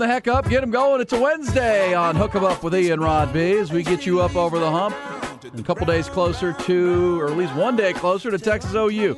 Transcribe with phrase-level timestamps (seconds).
[0.00, 0.48] The heck up.
[0.48, 1.00] Get them going.
[1.00, 4.20] It's a Wednesday on Hook 'em Up with Ian Rod B as we get you
[4.20, 4.96] up over the hump.
[5.44, 9.14] And a couple days closer to, or at least one day closer to Texas OU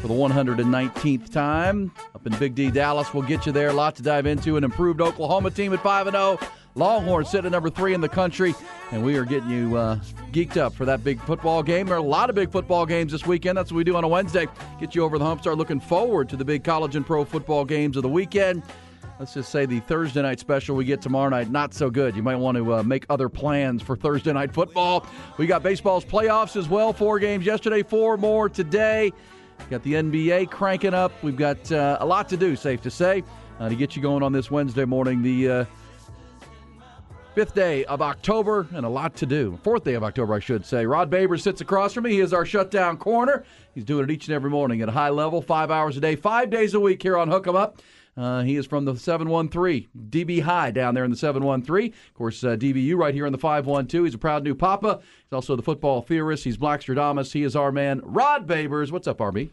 [0.00, 1.90] for the 119th time.
[2.14, 3.12] Up in Big D, Dallas.
[3.14, 3.68] We'll get you there.
[3.68, 4.58] A lot to dive into.
[4.58, 6.38] An improved Oklahoma team at 5 0.
[6.74, 8.54] Longhorns sitting at number three in the country.
[8.92, 9.96] And we are getting you uh,
[10.30, 11.86] geeked up for that big football game.
[11.86, 13.56] There are a lot of big football games this weekend.
[13.56, 14.46] That's what we do on a Wednesday.
[14.78, 15.40] Get you over the hump.
[15.40, 18.62] Start looking forward to the big college and pro football games of the weekend.
[19.18, 22.14] Let's just say the Thursday night special we get tomorrow night, not so good.
[22.14, 25.04] You might want to uh, make other plans for Thursday night football.
[25.38, 26.92] We got baseball's playoffs as well.
[26.92, 29.10] Four games yesterday, four more today.
[29.70, 31.10] Got the NBA cranking up.
[31.24, 33.24] We've got uh, a lot to do, safe to say,
[33.58, 35.20] uh, to get you going on this Wednesday morning.
[35.20, 35.64] The uh,
[37.34, 39.58] fifth day of October, and a lot to do.
[39.64, 40.86] Fourth day of October, I should say.
[40.86, 42.12] Rod Babers sits across from me.
[42.12, 43.44] He is our shutdown corner.
[43.74, 46.14] He's doing it each and every morning at a high level, five hours a day,
[46.14, 47.78] five days a week here on Hook 'em Up.
[48.18, 51.92] Uh, he is from the 713 DB High down there in the 713.
[51.92, 54.04] Of course, uh, DBU right here in the 512.
[54.04, 54.98] He's a proud new papa.
[55.00, 56.42] He's also the football theorist.
[56.42, 57.32] He's Blackstradamus.
[57.32, 58.90] He is our man, Rod Babers.
[58.90, 59.50] What's up, RB?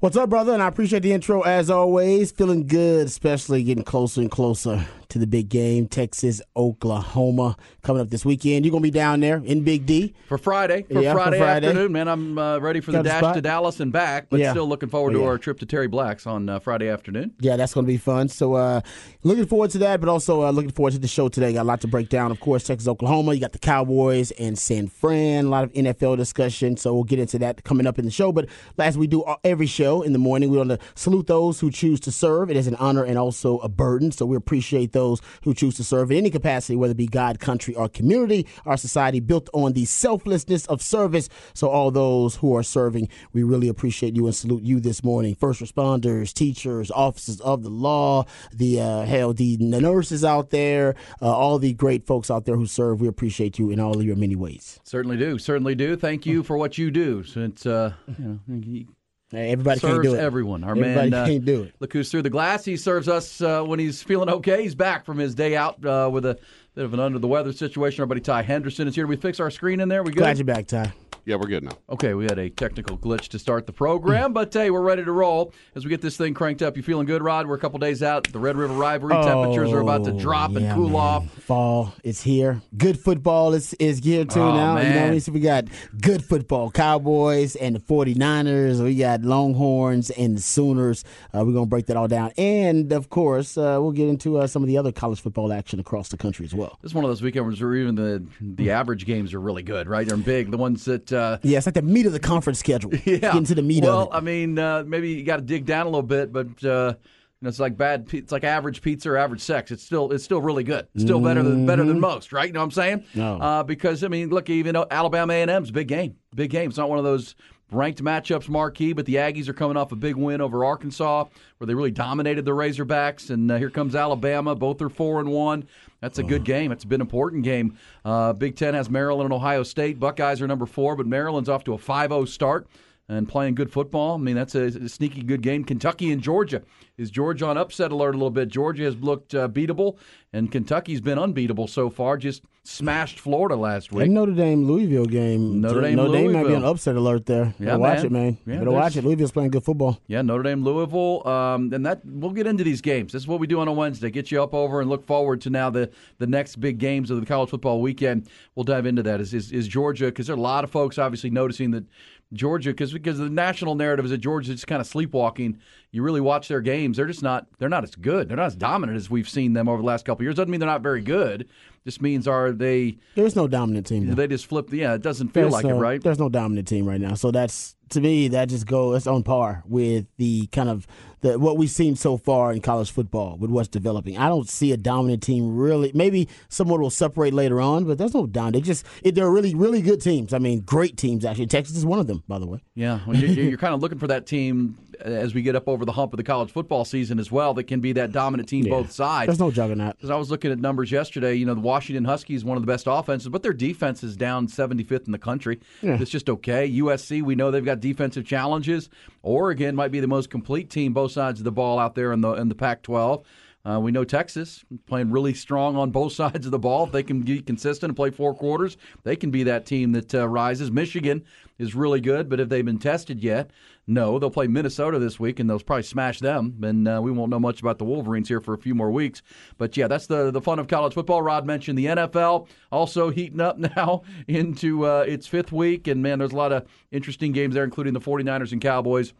[0.00, 0.52] What's up, brother?
[0.52, 2.32] And I appreciate the intro as always.
[2.32, 8.08] Feeling good, especially getting closer and closer to the big game, Texas, Oklahoma, coming up
[8.10, 8.64] this weekend.
[8.64, 10.14] You're going to be down there in Big D.
[10.26, 11.66] For Friday, for, Yeah, for Friday, Friday.
[11.68, 12.08] afternoon, man.
[12.08, 13.34] I'm uh, ready for the Got a dash spot?
[13.34, 14.52] to Dallas and back, but Yeah.
[14.52, 15.26] still looking forward Oh, to yeah.
[15.28, 17.32] our trip to Terry Black's on uh, Friday afternoon.
[17.40, 18.28] Yeah, that's going to be fun.
[18.28, 18.80] So, uh,
[19.22, 21.52] looking forward to that, but also uh, looking forward to the show today.
[21.52, 22.30] Got a lot to break down.
[22.30, 23.34] Of course, Texas, Oklahoma.
[23.34, 25.44] You got the Cowboys and San Fran.
[25.44, 26.78] A lot of NFL discussion.
[26.78, 28.32] So, we'll get into that coming up in the show.
[28.32, 28.46] But
[28.78, 32.00] as we do every show in the morning, we want to salute those who choose
[32.00, 32.50] to serve.
[32.50, 34.10] It is an honor and also a burden.
[34.10, 35.01] So, we appreciate those
[35.44, 38.46] who choose to serve in any capacity, whether it be God, country, or community.
[38.66, 41.28] Our society built on the selflessness of service.
[41.54, 45.34] So, all those who are serving, we really appreciate you and salute you this morning.
[45.34, 51.32] First responders, teachers, officers of the law, the uh, hell, the nurses out there, uh,
[51.32, 53.00] all the great folks out there who serve.
[53.00, 54.80] We appreciate you in all of your many ways.
[54.84, 55.38] Certainly do.
[55.38, 55.96] Certainly do.
[55.96, 57.24] Thank you for what you do.
[57.24, 58.84] Since uh, you know,
[59.32, 60.20] Everybody can't serves do it.
[60.20, 60.62] everyone.
[60.64, 61.74] Our Everybody man uh, can't do it.
[61.80, 62.64] Look who's through the glass.
[62.64, 64.62] He serves us uh, when he's feeling okay.
[64.62, 66.38] He's back from his day out uh, with a
[66.74, 68.02] bit of an under the weather situation.
[68.02, 69.06] Our buddy Ty Henderson is here.
[69.06, 70.02] We fix our screen in there?
[70.02, 70.18] We good?
[70.18, 70.92] Glad you're back, Ty.
[71.24, 71.78] Yeah, we're good now.
[71.88, 75.12] Okay, we had a technical glitch to start the program, but hey, we're ready to
[75.12, 76.76] roll as we get this thing cranked up.
[76.76, 77.46] You feeling good, Rod?
[77.46, 78.24] We're a couple days out.
[78.32, 80.96] The Red River rivalry temperatures are about to Oh, drop and cool man.
[81.00, 81.30] off.
[81.44, 82.60] Fall is here.
[82.76, 84.52] Good football is, is here too Oh, now.
[84.52, 85.10] You know what I man.
[85.12, 85.20] mean?
[85.20, 85.66] So we got
[86.00, 86.72] good football.
[86.72, 88.82] Cowboys and the 49ers.
[88.82, 91.04] We got Longhorns and the Sooners.
[91.32, 92.32] Uh, we're going to break that all down.
[92.36, 95.78] And, of course, uh, we'll get into uh, some of the other college football action
[95.78, 96.78] across the country as well.
[96.82, 99.88] This is one of those weekends where even the the average games are really good,
[99.88, 100.04] right?
[100.06, 100.50] They're big.
[100.50, 102.92] The ones that uh, Yeah, it's like the meat of the conference schedule.
[103.04, 104.16] yeah, Get into the meat well, of it.
[104.16, 107.46] I mean, uh, maybe you got to dig down a little bit, but uh, you
[107.46, 108.08] know, it's like bad.
[108.12, 109.70] It's like average pizza or average sex.
[109.70, 110.86] It's still it's still really good.
[110.94, 112.46] It's still better than better than most, right?
[112.46, 112.98] You know what I'm saying?
[113.00, 113.18] Mm-hmm.
[113.18, 113.38] No.
[113.38, 116.68] Uh, because I mean, look, even Alabama A&M's big game, big game.
[116.68, 117.34] It's not one of those
[117.74, 121.24] ranked matchups marquee, but the Aggies are coming off a big win over Arkansas,
[121.58, 123.30] where they really dominated the Razorbacks.
[123.30, 124.54] And uh, here comes Alabama.
[124.54, 125.66] Both are four and one.
[126.00, 126.72] That's a good game.
[126.72, 127.78] It's been an important game.
[128.04, 130.00] Uh, Big Ten has Maryland and Ohio State.
[130.00, 132.66] Buckeyes are number four, but Maryland's off to a 5-0 start
[133.08, 134.14] and playing good football.
[134.14, 135.64] I mean, that's a, a sneaky good game.
[135.64, 136.62] Kentucky and Georgia.
[136.96, 138.48] Is Georgia on upset alert a little bit?
[138.48, 139.98] Georgia has looked uh, beatable,
[140.32, 142.16] and Kentucky's been unbeatable so far.
[142.16, 144.06] Just smashed Florida last week.
[144.06, 144.10] That.
[144.10, 145.60] Notre Dame Louisville game.
[145.60, 147.54] Notre Dame, Notre Dame might be an upset alert there.
[147.58, 148.06] Yeah, Better watch man.
[148.06, 148.38] it, man.
[148.46, 149.04] Yeah, Better watch it.
[149.04, 149.98] Louisville's playing good football.
[150.06, 153.12] Yeah, Notre Dame, Louisville, um, and that we'll get into these games.
[153.12, 154.10] This is what we do on a Wednesday.
[154.10, 157.18] Get you up over and look forward to now the the next big games of
[157.20, 158.28] the college football weekend.
[158.54, 159.20] We'll dive into that.
[159.20, 161.84] Is is, is Georgia because there are a lot of folks obviously noticing that
[162.32, 165.58] Georgia because because the national narrative is that Georgia's just kind of sleepwalking.
[165.92, 166.96] You really watch their games.
[166.96, 167.46] They're just not.
[167.58, 168.28] They're not as good.
[168.28, 170.36] They're not as dominant as we've seen them over the last couple of years.
[170.36, 171.48] Doesn't mean they're not very good.
[171.84, 172.96] Just means are they?
[173.14, 174.06] There's no dominant team.
[174.06, 174.14] though.
[174.14, 174.70] They just flip.
[174.70, 176.02] The, Yeah, it doesn't feel There's like no, it, right?
[176.02, 177.14] There's no dominant team right now.
[177.14, 180.86] So that's to me that just goes it's on par with the kind of
[181.20, 184.16] the what we've seen so far in college football with what's developing.
[184.16, 185.90] I don't see a dominant team really.
[185.92, 188.64] Maybe someone will separate later on, but there's no dominant.
[188.64, 190.32] They just it, they're really really good teams.
[190.32, 191.48] I mean, great teams actually.
[191.48, 192.60] Texas is one of them, by the way.
[192.74, 195.84] Yeah, well, you're, you're kind of looking for that team as we get up over
[195.84, 197.54] the hump of the college football season as well.
[197.54, 199.26] That can be that dominant team both sides.
[199.26, 199.96] There's no juggernaut.
[199.96, 202.66] Because I was looking at numbers yesterday, you know, the Washington Huskies one of the
[202.66, 205.60] best offenses, but their defense is down 75th in the country.
[205.80, 205.98] Yeah.
[206.00, 206.70] It's just okay.
[206.70, 208.88] USC, we know they've got defensive challenges.
[209.22, 212.20] Oregon might be the most complete team, both sides of the ball out there in
[212.20, 213.24] the in the Pac-12.
[213.64, 216.84] Uh, we know Texas playing really strong on both sides of the ball.
[216.84, 220.14] If they can be consistent and play four quarters, they can be that team that
[220.14, 220.70] uh, rises.
[220.70, 221.24] Michigan
[221.58, 223.50] is really good, but have they been tested yet?
[223.86, 224.18] No.
[224.18, 226.58] They'll play Minnesota this week, and they'll probably smash them.
[226.62, 229.22] And uh, we won't know much about the Wolverines here for a few more weeks.
[229.58, 231.22] But yeah, that's the the fun of college football.
[231.22, 236.18] Rod mentioned the NFL also heating up now into uh, its fifth week, and man,
[236.18, 239.12] there's a lot of interesting games there, including the 49ers and Cowboys.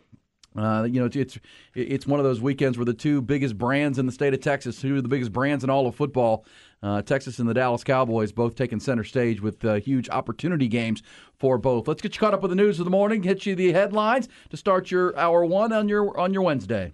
[0.56, 1.38] Uh, you know, it's,
[1.75, 4.81] it's one of those weekends where the two biggest brands in the state of Texas,
[4.81, 6.44] two of the biggest brands in all of football,
[6.82, 11.02] uh, Texas and the Dallas Cowboys, both taking center stage with uh, huge opportunity games
[11.34, 11.87] for both.
[11.88, 13.23] Let's get you caught up with the news of the morning.
[13.23, 16.93] Hit you the headlines to start your hour one on your on your Wednesday.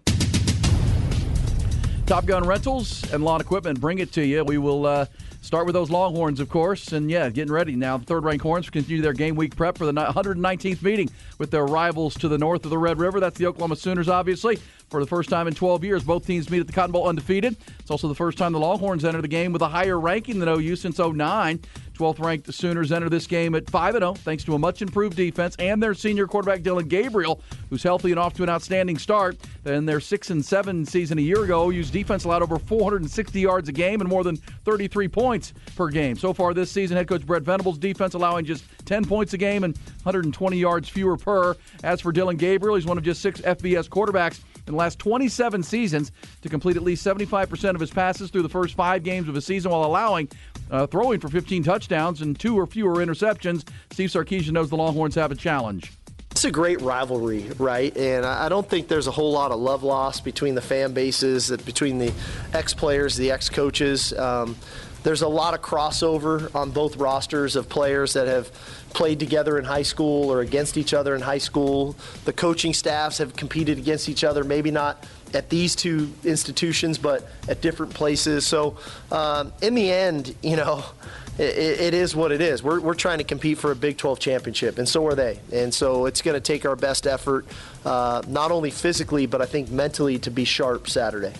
[2.06, 4.42] Top Gun Rentals and Lawn Equipment bring it to you.
[4.42, 5.06] We will uh,
[5.42, 7.98] start with those Longhorns, of course, and yeah, getting ready now.
[7.98, 12.14] The third-ranked Horns continue their game week prep for the 119th meeting with their rivals
[12.14, 13.20] to the north of the Red River.
[13.20, 14.58] That's the Oklahoma Sooners, obviously.
[14.88, 17.56] For the first time in 12 years, both teams meet at the Cotton Bowl undefeated.
[17.78, 20.48] It's also the first time the Longhorns enter the game with a higher ranking than
[20.48, 21.60] OU since 09.
[21.98, 25.56] 12th ranked Sooners enter this game at 5 0, thanks to a much improved defense
[25.58, 29.36] and their senior quarterback Dillon Gabriel, who's healthy and off to an outstanding start.
[29.66, 33.68] In their 6 and 7 season a year ago, OU's defense allowed over 460 yards
[33.68, 36.16] a game and more than 33 points per game.
[36.16, 39.64] So far this season, head coach Brent Venables' defense allowing just 10 points a game
[39.64, 41.56] and 120 yards fewer per.
[41.82, 45.62] As for Dillon Gabriel, he's one of just six FBS quarterbacks in the last 27
[45.62, 46.12] seasons
[46.42, 49.40] to complete at least 75% of his passes through the first five games of a
[49.40, 50.28] season while allowing
[50.70, 53.66] uh, throwing for 15 touchdowns and two or fewer interceptions.
[53.90, 55.92] Steve Sarkisian knows the Longhorns have a challenge.
[56.30, 57.96] It's a great rivalry, right?
[57.96, 61.50] And I don't think there's a whole lot of love lost between the fan bases,
[61.50, 62.12] between the
[62.52, 64.12] ex players, the ex coaches.
[64.12, 64.54] Um,
[65.02, 68.50] there's a lot of crossover on both rosters of players that have
[68.90, 71.96] played together in high school or against each other in high school.
[72.24, 77.28] The coaching staffs have competed against each other, maybe not at these two institutions, but
[77.48, 78.46] at different places.
[78.46, 78.78] So,
[79.12, 80.84] um, in the end, you know,
[81.38, 82.62] it, it is what it is.
[82.62, 85.38] We're, we're trying to compete for a Big 12 championship, and so are they.
[85.52, 87.46] And so it's going to take our best effort,
[87.84, 91.34] uh, not only physically, but I think mentally, to be sharp Saturday.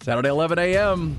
[0.00, 1.16] Saturday, 11 a.m.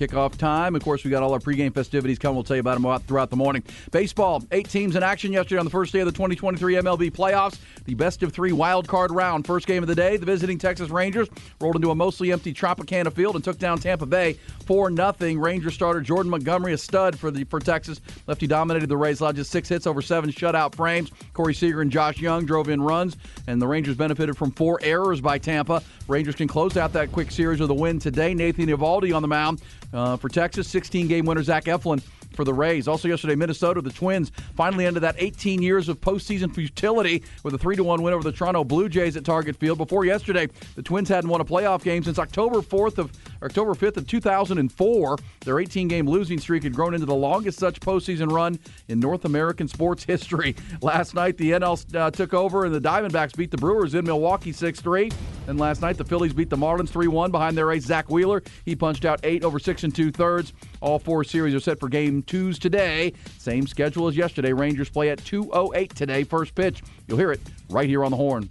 [0.00, 0.74] Kickoff time.
[0.74, 2.36] Of course, we got all our pregame festivities coming.
[2.36, 3.62] We'll tell you about them out throughout the morning.
[3.90, 7.58] Baseball, eight teams in action yesterday on the first day of the 2023 MLB playoffs.
[7.84, 9.46] The best of three wild card round.
[9.46, 11.28] First game of the day, the visiting Texas Rangers
[11.60, 15.34] rolled into a mostly empty Tropicana field and took down Tampa Bay 4 0.
[15.34, 18.00] Ranger starter Jordan Montgomery, a stud for the for Texas.
[18.26, 21.10] Lefty dominated the Rays, just six hits over seven shutout frames.
[21.34, 25.20] Corey Seager and Josh Jung drove in runs, and the Rangers benefited from four errors
[25.20, 25.82] by Tampa.
[26.08, 28.32] Rangers can close out that quick series with a win today.
[28.32, 29.60] Nathan Eovaldi on the mound
[29.92, 30.68] uh, for Texas.
[30.68, 32.02] 16 game winner Zach Eflin
[32.34, 32.88] for the Rays.
[32.88, 37.58] Also yesterday, Minnesota, the Twins finally ended that 18 years of postseason futility with a
[37.58, 39.78] 3 1 win over the Toronto Blue Jays at Target Field.
[39.78, 43.12] Before yesterday, the Twins hadn't won a playoff game since October 4th of
[43.42, 45.16] October 5th of 2004.
[45.44, 49.24] Their 18 game losing streak had grown into the longest such postseason run in North
[49.24, 50.56] American sports history.
[50.82, 54.52] Last night, the NL uh, took over and the Diamondbacks beat the Brewers in Milwaukee
[54.52, 55.10] 6 3.
[55.46, 58.42] And last night, the Phillies beat the Marlins 3 1 behind their ace, Zack Wheeler.
[58.64, 60.52] He punched out eight over six and two thirds.
[60.80, 63.12] All four series are set for game twos today.
[63.38, 64.52] Same schedule as yesterday.
[64.52, 66.82] Rangers play at 2.08 today, first pitch.
[67.06, 68.48] You'll hear it right here on the horn.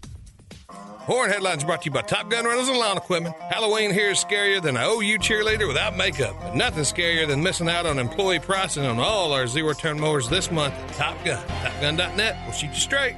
[1.10, 3.36] Horn headlines brought to you by Top Gun Rentals and Lawn Equipment.
[3.50, 7.68] Halloween here is scarier than an OU cheerleader without makeup, but nothing scarier than missing
[7.68, 11.44] out on employee pricing on all our zero turn mowers this month at Top Gun.
[11.48, 13.16] TopGun.net will shoot you straight.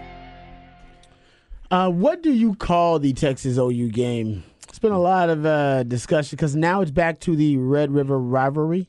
[1.70, 4.46] Uh, what do you call the Texas OU game?
[4.70, 8.18] It's been a lot of uh, discussion because now it's back to the Red River
[8.18, 8.88] rivalry.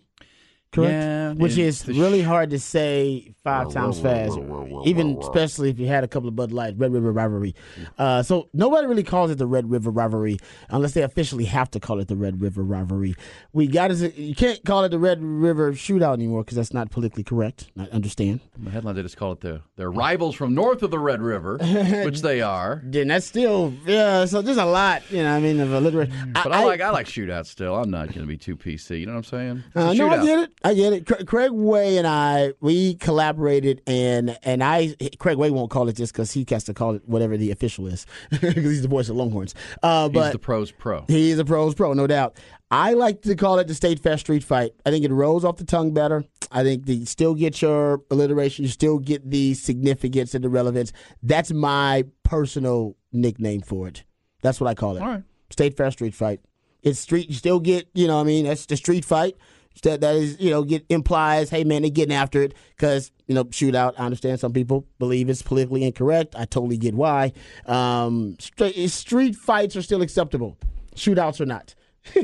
[0.73, 0.93] Correct?
[0.93, 4.39] Yeah, Which is really sh- hard to say five times fast,
[4.85, 7.55] even especially if you had a couple of Bud Lights, Red River Rivalry.
[7.99, 10.39] Uh, so nobody really calls it the Red River Rivalry
[10.71, 13.15] unless they officially have to call it the Red River Rivalry.
[13.53, 16.91] We got to, you can't call it the Red River Shootout anymore because that's not
[16.91, 17.71] politically correct.
[17.79, 18.41] I understand.
[18.59, 21.59] The headline they just call it the their rivals from north of the Red River,
[22.05, 22.81] which they are.
[22.85, 24.25] Then that's still yeah.
[24.25, 25.35] So there's a lot, you know.
[25.35, 26.33] I mean, of alliteration.
[26.33, 27.75] But I, like I like shootouts still.
[27.75, 29.01] I'm not going to be too PC.
[29.01, 29.65] You know what I'm saying?
[29.75, 30.51] Uh, no, I get it.
[30.65, 31.07] I get it.
[31.07, 35.97] Cra- Craig Way and I, we collaborated, and and I, Craig Way won't call it
[35.97, 39.09] this because he has to call it whatever the official is because he's the voice
[39.09, 39.55] of Longhorns.
[39.83, 41.05] Uh, He's but the pros pro.
[41.09, 42.37] He's a pros pro, no doubt.
[42.71, 44.73] I like to call it the State Fair Street Fight.
[44.87, 46.25] I think it rolls off the tongue better.
[46.51, 50.93] I think you still get your alliteration, you still get the significance and the relevance.
[51.23, 54.05] That's my personal nickname for it.
[54.43, 55.03] That's what I call it.
[55.03, 55.23] All right.
[55.51, 56.41] State Fair Street Fight.
[56.83, 57.29] It's street.
[57.29, 59.37] You still get, you know, what I mean, that's the street fight.
[59.83, 63.35] That that is, you know, get implies, hey man, they're getting after it because you
[63.35, 63.95] know shootout.
[63.99, 66.35] I understand some people believe it's politically incorrect.
[66.37, 67.33] I totally get why.
[67.67, 70.57] Um, straight, street fights are still acceptable.
[70.95, 71.75] Shootouts are not.
[72.15, 72.21] so,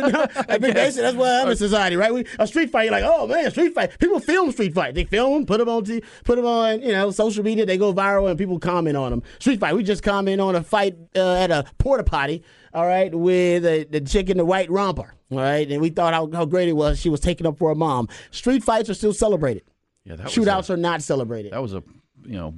[0.00, 2.14] no, I think basically that's what I'm in society, right?
[2.14, 3.98] We, a street fight, you're like, oh man, street fight.
[3.98, 4.94] People film street fight.
[4.94, 7.66] They film them, put them on, t- put them on, you know, social media.
[7.66, 9.22] They go viral, and people comment on them.
[9.40, 9.74] Street fight.
[9.74, 13.84] We just comment on a fight uh, at a porta potty, all right, with a,
[13.84, 16.74] the chick in the white romper, all right, and we thought how, how great it
[16.76, 17.00] was.
[17.00, 18.08] She was taking up for her mom.
[18.30, 19.64] Street fights are still celebrated.
[20.04, 21.52] Yeah, that was Shootouts a, are not celebrated.
[21.52, 21.82] that was a
[22.24, 22.54] you know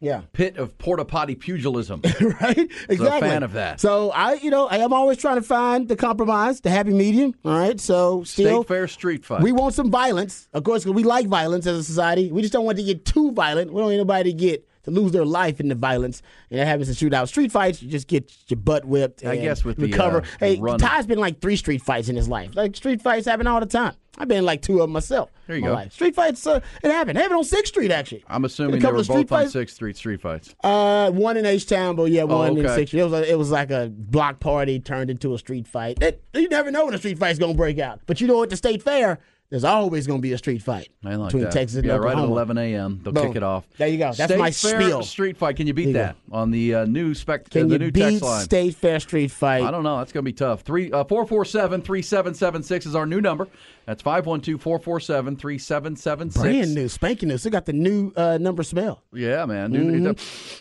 [0.00, 0.22] yeah.
[0.32, 2.02] pit of porta potty pugilism.
[2.40, 2.70] right?
[2.88, 3.28] Exactly.
[3.28, 3.80] fan of that.
[3.80, 7.34] So I, you know, I am always trying to find the compromise, the happy medium.
[7.44, 7.80] All right.
[7.80, 9.42] So still, State fair street fight.
[9.42, 12.30] we want some violence, of course, 'cause we like violence as a society.
[12.30, 13.70] We just don't want to get too violent.
[13.72, 16.66] We don't want anybody to get to lose their life in the violence, and that
[16.66, 17.28] happens in shootout.
[17.28, 19.24] Street fights, you just get your butt whipped.
[19.24, 20.18] I guess with the, recover.
[20.22, 22.54] uh, hey, run- Ty's been like three street fights in his life.
[22.54, 23.94] Like street fights happen all the time.
[24.20, 25.30] I've been in like two of them myself.
[25.46, 25.72] There you go.
[25.72, 25.92] Life.
[25.92, 27.16] Street fights, uh, it happened.
[27.18, 28.24] It happened on Sixth Street actually.
[28.26, 29.48] I'm assuming couple were both on?
[29.48, 30.54] Sixth Street street fights.
[30.64, 32.74] Uh, one in H Town, but yeah, one in Oh.
[32.74, 33.00] Sixth Street.
[33.00, 36.02] It was a, it was like a block party turned into a street fight.
[36.02, 38.00] It, you never know when a street fight's gonna break out.
[38.06, 41.14] But you know, at the state fair, there's always gonna be a street fight I
[41.14, 41.52] like between that.
[41.52, 43.00] Texas and yeah, right at 11 a.m.
[43.02, 43.28] They'll Boom.
[43.28, 43.64] kick it off.
[43.76, 44.12] There you go.
[44.12, 45.02] That's State my fair spiel.
[45.02, 45.56] street fight.
[45.56, 47.48] Can you beat you that on the uh, new spec?
[47.50, 48.44] Can uh, the you new beat text line?
[48.44, 49.62] State Fair street fight?
[49.62, 49.98] I don't know.
[49.98, 50.62] That's going to be tough.
[50.62, 53.48] Three uh, four four seven three seven seven six is our new number.
[53.88, 56.34] That's 512-447-3776.
[56.34, 57.38] Brand new, spanking new.
[57.38, 59.02] Still got the new uh, number smell.
[59.14, 59.72] Yeah, man.
[59.72, 60.14] New- new-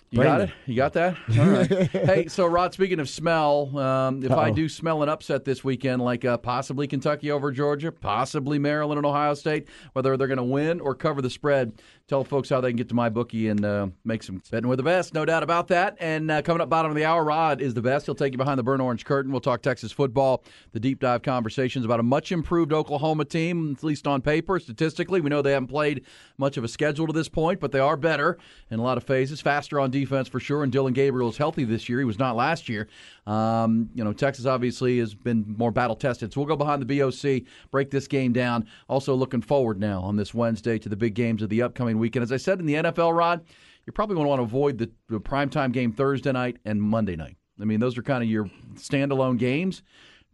[0.09, 0.49] You Brand got it.
[0.65, 1.17] You got that.
[1.37, 1.69] All right.
[1.91, 4.53] hey, so Rod, speaking of smell, um, if I Uh-oh.
[4.53, 9.05] do smell an upset this weekend, like uh, possibly Kentucky over Georgia, possibly Maryland and
[9.05, 11.73] Ohio State, whether they're going to win or cover the spread,
[12.07, 14.77] tell folks how they can get to my bookie and uh, make some betting with
[14.77, 15.13] the best.
[15.13, 15.97] No doubt about that.
[15.99, 18.05] And uh, coming up bottom of the hour, Rod is the best.
[18.05, 19.29] He'll take you behind the burnt orange curtain.
[19.29, 23.83] We'll talk Texas football, the deep dive conversations about a much improved Oklahoma team, at
[23.83, 24.57] least on paper.
[24.57, 26.05] Statistically, we know they haven't played
[26.37, 28.37] much of a schedule to this point, but they are better
[28.71, 29.41] in a lot of phases.
[29.41, 30.63] Faster on defense for sure.
[30.63, 31.99] And Dillon Gabriel is healthy this year.
[31.99, 32.87] He was not last year.
[33.27, 36.31] Um, you know, Texas obviously has been more battle tested.
[36.31, 38.65] So we'll go behind the BOC, break this game down.
[38.87, 42.23] Also looking forward now on this Wednesday to the big games of the upcoming weekend.
[42.23, 43.45] As I said in the NFL, Rod,
[43.85, 47.17] you're probably going to want to avoid the, the primetime game Thursday night and Monday
[47.17, 47.35] night.
[47.59, 49.83] I mean, those are kind of your standalone games.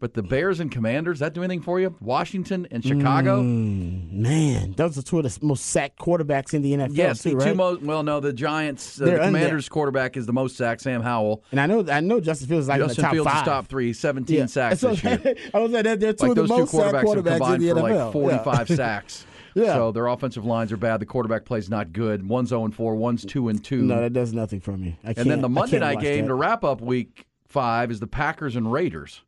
[0.04, 1.96] But the Bears and Commanders, that do anything for you?
[2.02, 3.42] Washington and Chicago?
[3.42, 6.90] Man, those are two of the most sacked quarterbacks in the NFL.
[6.92, 7.48] yes, too, the right?
[7.48, 7.82] two most.
[7.84, 11.46] Well, no, the Giants, uh, the Commanders quarterback is the most sacked, Sam Howell.
[11.52, 13.42] and I know, I know, Justin Fields is like Justin in the top Fields five.
[13.44, 14.46] is top three, 17 Yeah.
[14.48, 15.36] sacks So, this year.
[15.54, 17.18] I was like, they're, they're two like of the those two sacked quarterbacks have quarterbacks
[17.18, 18.04] in combined the for NFL.
[18.34, 19.26] like 45 sacks.
[19.56, 19.74] Yeah.
[19.76, 21.00] So their offensive lines are bad.
[21.00, 22.28] The quarterback plays not good.
[22.28, 23.84] One's 0 and 4, one's 2 and 2.
[23.84, 24.98] No, that does nothing for me.
[25.06, 26.28] I and then the Monday night game that.
[26.28, 29.22] to wrap up week 5 is the Packers and Raiders.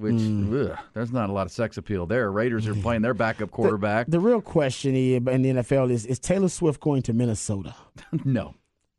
[0.00, 0.70] Which Hmm.
[0.72, 2.32] ugh, there's not a lot of sex appeal there.
[2.32, 4.06] Raiders are playing their backup quarterback.
[4.08, 7.74] The real question in the NFL is: Is Taylor Swift going to Minnesota?
[8.24, 8.54] no,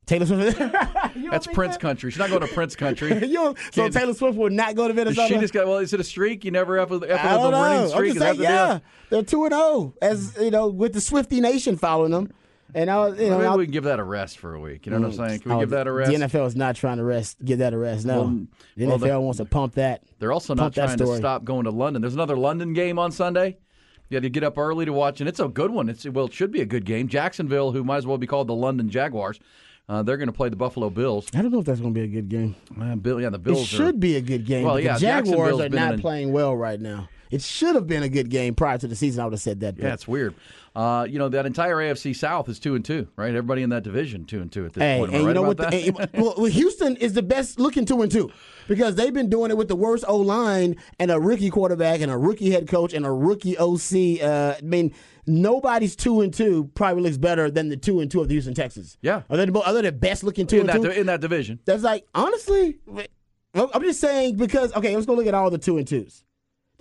[0.05, 0.59] Taylor Swift.
[1.31, 1.79] That's Prince that?
[1.81, 2.11] country.
[2.11, 3.09] She's not going to Prince country.
[3.33, 5.33] So Can't- Taylor Swift would not go to Minnesota.
[5.33, 5.77] she just got well.
[5.79, 6.45] Is it a streak?
[6.45, 7.61] You never have a, have don't a know.
[7.61, 8.13] winning I'm streak.
[8.13, 8.79] just Is saying, yeah,
[9.09, 12.31] they're two and zero as you know with the Swifty Nation following them.
[12.73, 14.59] And I, was, you know, Maybe I'll- we can give that a rest for a
[14.59, 14.85] week.
[14.85, 15.39] You know what I'm saying?
[15.41, 16.11] Can we oh, give that a rest?
[16.11, 17.43] The NFL is not trying to rest.
[17.43, 18.05] Give that a rest.
[18.05, 18.27] No, Well,
[18.77, 20.03] the well, NFL the- wants to pump that.
[20.19, 22.01] They're also not trying to stop going to London.
[22.01, 23.57] There's another London game on Sunday.
[24.09, 25.87] You had to get up early to watch, and it's a good one.
[25.87, 27.07] It's well, it should be a good game.
[27.07, 29.39] Jacksonville, who might as well be called the London Jaguars,
[29.87, 31.27] uh, they're going to play the Buffalo Bills.
[31.33, 32.55] I don't know if that's going to be a good game.
[32.79, 34.65] Uh, Bill, yeah, the It should are, be a good game.
[34.65, 37.07] Well, but yeah, the Jaguars are not in a- playing well right now.
[37.31, 39.21] It should have been a good game prior to the season.
[39.21, 39.75] I would have said that.
[39.77, 40.35] but- Yeah, it's weird.
[40.73, 43.27] Uh, you know that entire AFC South is two and two, right?
[43.29, 45.09] Everybody in that division two and two at this Hey, point.
[45.11, 45.71] Am and you right know about what?
[45.71, 48.31] The, and- well, well, Houston is the best looking two and two
[48.69, 52.09] because they've been doing it with the worst O line and a rookie quarterback and
[52.09, 54.21] a rookie head coach and a rookie OC.
[54.23, 54.93] Uh, I mean,
[55.27, 58.53] nobody's two and two probably looks better than the two and two of the Houston
[58.53, 58.97] Texans.
[59.01, 59.23] Yeah.
[59.29, 60.99] are they the, are they the best looking two in and that two?
[61.01, 61.59] in that division.
[61.65, 62.77] That's like honestly,
[63.53, 66.23] I'm just saying because okay, let's go look at all the two and twos.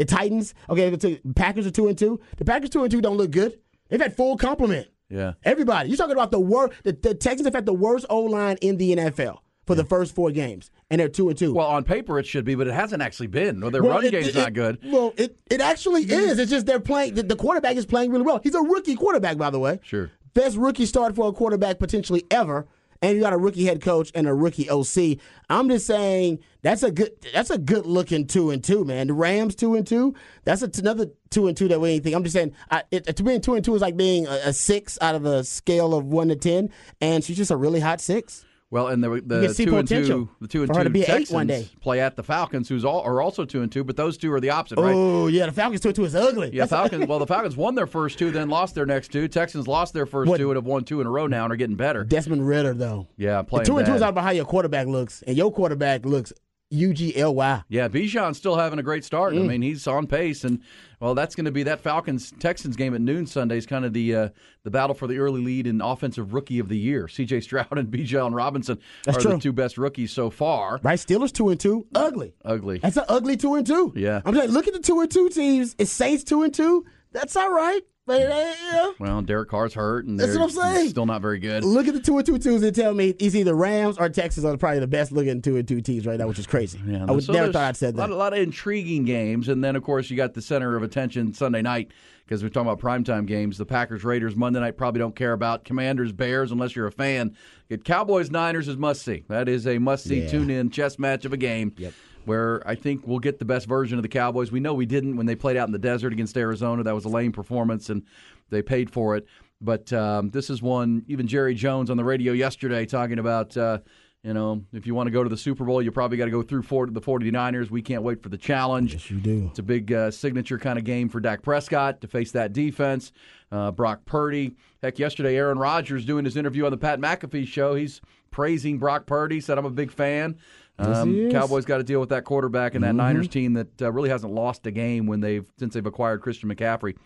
[0.00, 2.20] The Titans, okay, the Packers are two and two.
[2.38, 3.58] The Packers two and two don't look good.
[3.90, 4.88] They've had full complement.
[5.10, 5.34] Yeah.
[5.42, 5.90] Everybody.
[5.90, 6.72] You're talking about the worst.
[6.84, 10.14] The, the Texans have had the worst O line in the NFL for the first
[10.14, 11.52] four games, and they're two and two.
[11.52, 13.62] Well, on paper it should be, but it hasn't actually been.
[13.62, 14.78] Or their Well, run it- game's it- not good.
[14.84, 16.38] Well, it, it actually is.
[16.38, 17.12] It's just they're playing.
[17.12, 18.40] The, the quarterback is playing really well.
[18.42, 19.80] He's a rookie quarterback, by the way.
[19.82, 20.10] Sure.
[20.32, 22.66] Best rookie start for a quarterback potentially ever.
[23.02, 25.18] And you got a rookie head coach and a rookie OC.
[25.48, 29.06] I'm just saying that's a good that's a good looking two and two, man.
[29.06, 30.14] The Rams two and two.
[30.44, 32.14] That's another two and two that we ain't think.
[32.14, 34.52] I'm just saying I, it, to being two and two is like being a, a
[34.52, 38.02] six out of a scale of one to ten, and she's just a really hot
[38.02, 38.44] six.
[38.72, 41.28] Well, and the, the two and two, the two and two to be an eight
[41.28, 44.32] Texans play at the Falcons, who's all are also two and two, but those two
[44.32, 44.94] are the opposite, right?
[44.94, 46.50] Oh yeah, the Falcons two and two is ugly.
[46.52, 47.06] Yeah, That's- Falcons.
[47.08, 49.26] well, the Falcons won their first two, then lost their next two.
[49.26, 50.38] Texans lost their first What?
[50.38, 52.04] two and have won two in a row now and are getting better.
[52.04, 53.08] Desmond Ridder though.
[53.16, 54.06] Yeah, playing The two and two is bad.
[54.06, 56.32] all about how your quarterback looks, and your quarterback looks
[56.70, 57.62] U G L Y.
[57.68, 59.34] Yeah, Bijan's still having a great start.
[59.34, 59.44] Mm.
[59.44, 60.60] I mean, he's on pace, and
[61.00, 63.92] well, that's going to be that Falcons Texans game at noon Sunday is kind of
[63.92, 64.28] the uh,
[64.62, 67.08] the battle for the early lead in offensive rookie of the year.
[67.08, 67.40] C.J.
[67.40, 69.32] Stroud and Bijan Robinson That's are true.
[69.32, 70.78] the two best rookies so far.
[70.82, 72.34] Right, Steelers two and two, ugly.
[72.44, 72.78] Ugly.
[72.78, 73.92] That's an ugly two and two.
[73.96, 74.22] Yeah.
[74.24, 75.74] I'm like, look at the two and two teams.
[75.78, 76.84] It's Saints two and two.
[77.12, 78.94] That's all right, but it ain't, you know.
[78.98, 80.88] Well, Derek Carr's hurt, and That's they're what I'm saying.
[80.90, 81.64] still not very good.
[81.64, 84.44] Look at the two and two twos and tell me it's either Rams or Texas
[84.44, 86.80] are probably the best looking two and two teams right now, which is crazy.
[86.86, 88.14] Yeah, I would so never thought I'd said A lot, that.
[88.14, 91.32] a lot of intriguing games, and then of course you got the center of attention
[91.34, 91.92] Sunday night
[92.26, 93.58] because we're talking about primetime games.
[93.58, 95.64] The Packers Raiders Monday night probably don't care about.
[95.64, 97.36] Commanders Bears unless you're a fan.
[97.68, 99.24] Get Cowboys Niners is must see.
[99.28, 100.28] That is a must see Yeah.
[100.30, 101.72] tune in chess match of a game.
[101.76, 101.92] Yep.
[102.24, 104.52] Where I think we'll get the best version of the Cowboys.
[104.52, 106.82] We know we didn't when they played out in the desert against Arizona.
[106.82, 108.02] That was a lame performance, and
[108.50, 109.26] they paid for it.
[109.60, 111.04] But um, this is one.
[111.08, 113.56] Even Jerry Jones on the radio yesterday talking about.
[113.56, 113.78] Uh,
[114.22, 116.30] you know, if you want to go to the Super Bowl, you probably got to
[116.30, 117.70] go through 40, the 49ers.
[117.70, 118.92] We can't wait for the challenge.
[118.92, 119.46] Yes, you do.
[119.48, 123.12] It's a big uh, signature kind of game for Dak Prescott to face that defense.
[123.50, 124.56] Uh, Brock Purdy.
[124.82, 127.74] Heck, yesterday, Aaron Rodgers doing his interview on the Pat McAfee show.
[127.74, 130.36] He's praising Brock Purdy, said, I'm a big fan.
[130.80, 131.30] Um.
[131.30, 134.32] Cowboys got to deal with that quarterback and that Niners team that uh, really hasn't
[134.32, 136.96] lost a game when they've since they've acquired Christian McCaffrey,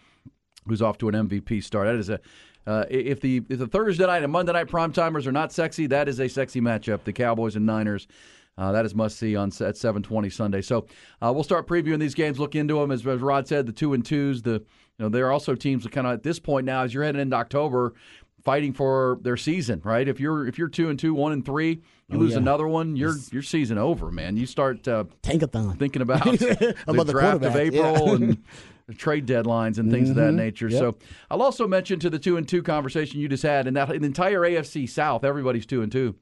[0.66, 1.86] who's off to an MVP start.
[1.86, 2.20] That is a
[2.66, 5.86] uh, if the if the Thursday night and Monday night prime timers are not sexy,
[5.88, 7.04] that is a sexy matchup.
[7.04, 8.06] The Cowboys and Niners.
[8.56, 10.62] Uh, that is must see on at 7:20 Sunday.
[10.62, 10.86] So
[11.20, 12.38] uh, we'll start previewing these games.
[12.38, 13.66] Look into them as, as Rod said.
[13.66, 14.42] The two and twos.
[14.42, 16.94] The you know there are also teams that kind of at this point now as
[16.94, 17.94] you're heading into October,
[18.44, 19.80] fighting for their season.
[19.84, 20.06] Right?
[20.06, 22.38] If you're if you're two and two, one and three, you lose yeah.
[22.38, 24.36] another one, your your season over, man.
[24.36, 25.78] You start uh, Tankathon.
[25.78, 27.98] thinking about the About the draft of April yeah.
[27.98, 28.22] Mm-hmm.
[28.22, 30.70] and trade deadlines and things of that nature.
[30.70, 30.96] So
[31.30, 34.02] I'll also mention to the two and two conversation you just had, and that in
[34.02, 36.16] the entire AFC South, everybody's two and two.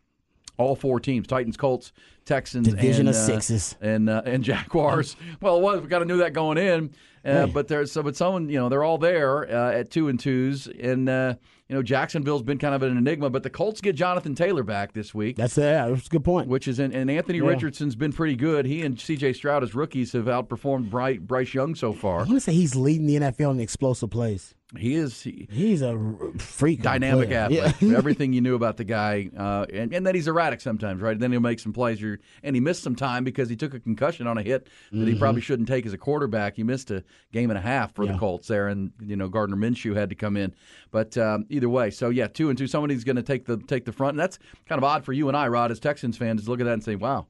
[0.58, 1.92] All four teams: Titans, Colts,
[2.24, 3.74] Texans, Division and, of uh, sixes.
[3.80, 5.16] and uh, and Jaguars.
[5.40, 6.94] well, it was, we got to know that going in.
[7.24, 10.20] Uh, But there's so, but someone you know they're all there uh, at two and
[10.20, 11.34] twos, and uh,
[11.72, 13.30] you know Jacksonville's been kind of an enigma.
[13.30, 16.46] But the Colts get Jonathan Taylor back this week That's yeah, that's a good point.
[16.46, 18.66] which is in, and Anthony Richardson's been pretty good.
[18.66, 19.32] He and C.J.
[19.32, 22.20] Stroud as rookies have outperformed Bryce, Bryce Young so far.
[22.20, 24.54] I want to say he's leading the NFL in explosive plays.
[24.78, 26.80] He is he, He's a freak.
[26.82, 27.40] dynamic player.
[27.40, 27.74] athlete.
[27.90, 27.96] Yeah.
[27.98, 31.18] Everything you knew about the guy, uh, and, and then he's erratic sometimes, right?
[31.18, 32.00] Then he'll make some plays.
[32.00, 34.96] You're, and he missed some time because he took a concussion on a hit that
[34.96, 35.06] Mm-hmm.
[35.08, 36.56] he probably shouldn't take as a quarterback.
[36.56, 39.56] He missed a game and a half for the Colts there, and you know Gardner
[39.56, 40.54] Minshew had to come in.
[40.90, 42.66] But um, either way, so yeah, two and two.
[42.66, 45.28] Somebody's going to take the take the front, and that's kind of odd for you
[45.28, 47.26] and I, Rod, as Texans fans, to look at that and say, "Wow."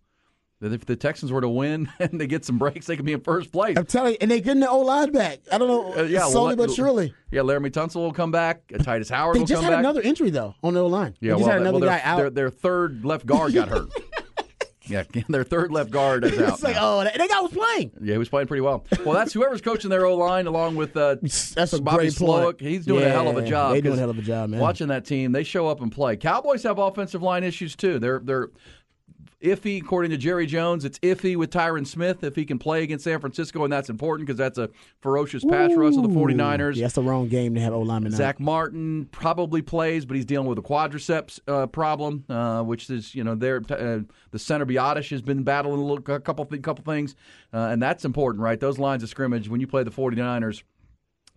[0.62, 3.12] That if the Texans were to win and they get some breaks, they could be
[3.12, 3.76] in first place.
[3.76, 5.40] I'm telling you, and they're getting the O line back.
[5.50, 7.12] I don't know, Uh, yeah, well, slowly let- but surely.
[7.32, 8.62] Yeah, Laremy Tunsil will come back.
[8.72, 9.80] Uh, Tytus Howard They just had back.
[9.80, 11.16] another injury though on the O line.
[11.20, 12.16] Yeah, they just well, had another well, guy their, out.
[12.18, 13.88] Their, their third left guard got hurt.
[14.86, 16.54] yeah, their third left guard is out.
[16.54, 16.98] it's like, now.
[16.98, 17.92] oh, that, that guy was playing.
[18.00, 18.84] Yeah, he was playing pretty well.
[19.04, 22.60] Well, that's whoever's coaching their O line, along with uh, That's a Bobby Slowik.
[22.60, 23.72] He's doing a hell of a job.
[23.72, 24.60] they doing a hell of a job, man.
[24.60, 26.16] Watching that team, they show up and play.
[26.16, 27.98] Cowboys have offensive line issues too.
[27.98, 28.48] They're they're
[29.42, 30.84] iffy according to Jerry Jones.
[30.84, 34.26] It's iffy with Tyron Smith if he can play against San Francisco, and that's important
[34.26, 36.76] because that's a ferocious pass rush of the 49ers.
[36.76, 38.12] Yeah, that's the wrong game to have O lineman.
[38.12, 38.16] out.
[38.16, 43.14] Zach Martin probably plays, but he's dealing with a quadriceps uh, problem, uh, which is
[43.14, 44.00] you know there uh,
[44.30, 47.14] the center Biadasz has been battling a, little, a couple th- couple things,
[47.52, 48.58] uh, and that's important, right?
[48.58, 50.62] Those lines of scrimmage when you play the 49ers.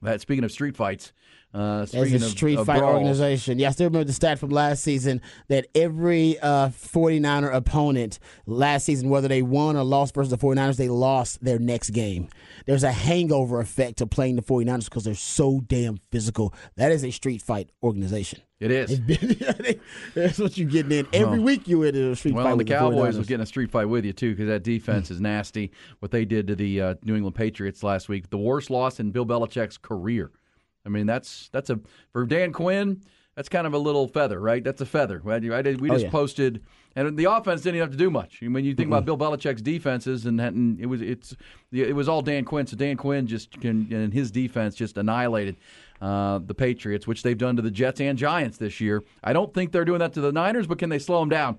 [0.02, 1.14] That speaking of street fights,
[1.56, 3.60] uh, As a street of fight organization.
[3.60, 8.86] Yeah, I still remember the stat from last season that every uh, 49er opponent last
[8.86, 12.28] season, whether they won or lost versus the 49ers, they lost their next game.
[12.66, 16.54] There's a hangover effect to playing the 49ers because they're so damn physical.
[16.76, 18.42] That is a street fight organization.
[18.60, 19.00] It is.
[20.14, 21.08] That's what you're getting in.
[21.14, 23.18] Every week you in a street Well, fight and the Cowboys 49ers.
[23.18, 25.72] was getting a street fight with you too, because that defense is nasty.
[26.00, 29.12] What they did to the uh, New England Patriots last week, the worst loss in
[29.12, 30.32] Bill Belichick's career.
[30.86, 31.80] I mean, that's that's a
[32.12, 33.02] for Dan Quinn.
[33.36, 34.64] That's kind of a little feather, right?
[34.64, 35.20] That's a feather.
[35.20, 36.10] Did- We Oh, just yeah.
[36.12, 36.64] posted,
[36.96, 38.40] and the offense didn't have to do much.
[38.42, 41.36] I mean, you think about Bill Belichick's defenses, and, and it was it's
[41.74, 42.66] it was all Dan Quinn.
[42.66, 45.58] So Dan Quinn just can and his defense just annihilated
[46.02, 49.04] uh, the Patriots, which they've done to the Jets and Giants this year.
[49.24, 51.58] I don't think they're doing that to the Niners, but can they slow them down?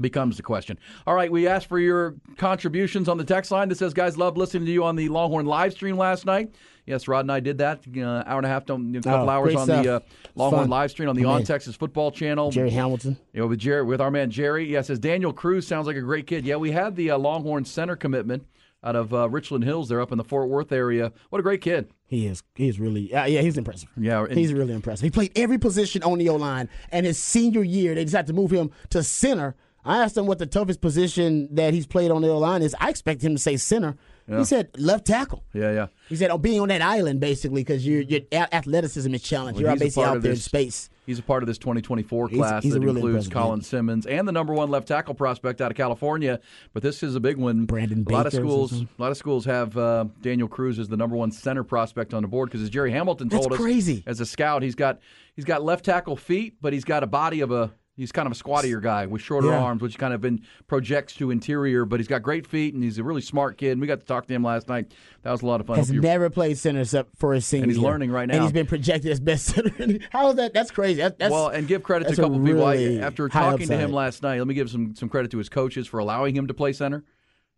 [0.00, 0.78] Becomes the question.
[1.06, 4.36] All right, we asked for your contributions on the text line that says, guys, love
[4.36, 6.54] listening to you on the Longhorn live stream last night.
[6.84, 9.28] Yes, Rod and I did that, uh, hour and a half, to, a couple Oh,
[9.30, 10.00] hours on the uh.
[10.34, 10.70] Longhorn Fun.
[10.70, 12.50] live stream on the On Texas Football Channel.
[12.50, 13.16] Gerry Hamilton.
[13.32, 14.64] You know, with Jerry, with our man Jerry.
[14.66, 16.44] Yes, Yeah, says Daniel Cruz sounds like a great kid.
[16.44, 18.46] Yeah, we had the uh, Longhorn center commitment
[18.84, 19.88] out of uh, Richland Hills.
[19.88, 21.10] They're up in the Fort Worth area.
[21.30, 21.90] What a great kid.
[22.08, 22.44] He is.
[22.54, 23.12] He's really.
[23.12, 23.88] Uh, yeah, he's impressive.
[23.96, 25.02] Yeah, and- he's really impressive.
[25.02, 28.32] He played every position on the O line, and his senior year they decided to
[28.32, 29.56] move him to center.
[29.86, 32.74] I asked him what the toughest position that he's played on the O line is.
[32.80, 33.96] I expect him to say center.
[34.28, 35.44] He said left tackle.
[35.52, 35.86] Yeah, yeah.
[36.08, 39.60] He said, "Oh, being on that island basically because your your athleticism is challenged.
[39.60, 42.30] You're he's a basically out there in this- space." He's a part of this 2024
[42.30, 43.66] class he's a that really includes Colin kid.
[43.66, 46.40] Simmons and the number one left tackle prospect out of California.
[46.72, 47.64] But this is a big one.
[47.64, 50.96] Brandon a lot of schools, a lot of schools have uh, Daniel Cruz as the
[50.96, 54.02] number one center prospect on the board because as Gerry Hamilton That's told us, crazy.
[54.04, 54.98] as a scout, he's got
[55.36, 58.32] he's got left tackle feet, but he's got a body of a He's kind of
[58.32, 59.58] a squattier guy with shorter Yeah.
[59.58, 61.86] arms, which kind of been projects to interior.
[61.86, 63.72] But he's got great feet, and he's a really smart kid.
[63.72, 64.92] And we got to talk to him last night.
[65.22, 65.78] That was a lot of fun.
[65.78, 68.34] Has never played center except for his senior And he's learning right now.
[68.34, 69.98] And he's been projected as best center.
[70.10, 70.52] How is that?
[70.52, 71.00] That's crazy.
[71.00, 72.66] That, that's, well, and give credit to a couple couple people.
[72.66, 75.48] I, after talking to him last night, let me give some some credit to his
[75.48, 77.02] coaches for allowing him to play center.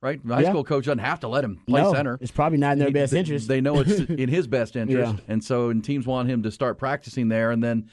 [0.01, 0.51] Right, the high Yeah.
[0.51, 2.17] school coach doesn't have to let him play no, center.
[2.21, 3.49] It's probably not in their He- best interest.
[3.49, 5.21] They know it's in his best interest, Yeah.
[5.27, 7.89] and so and teams want him to start practicing there, and then.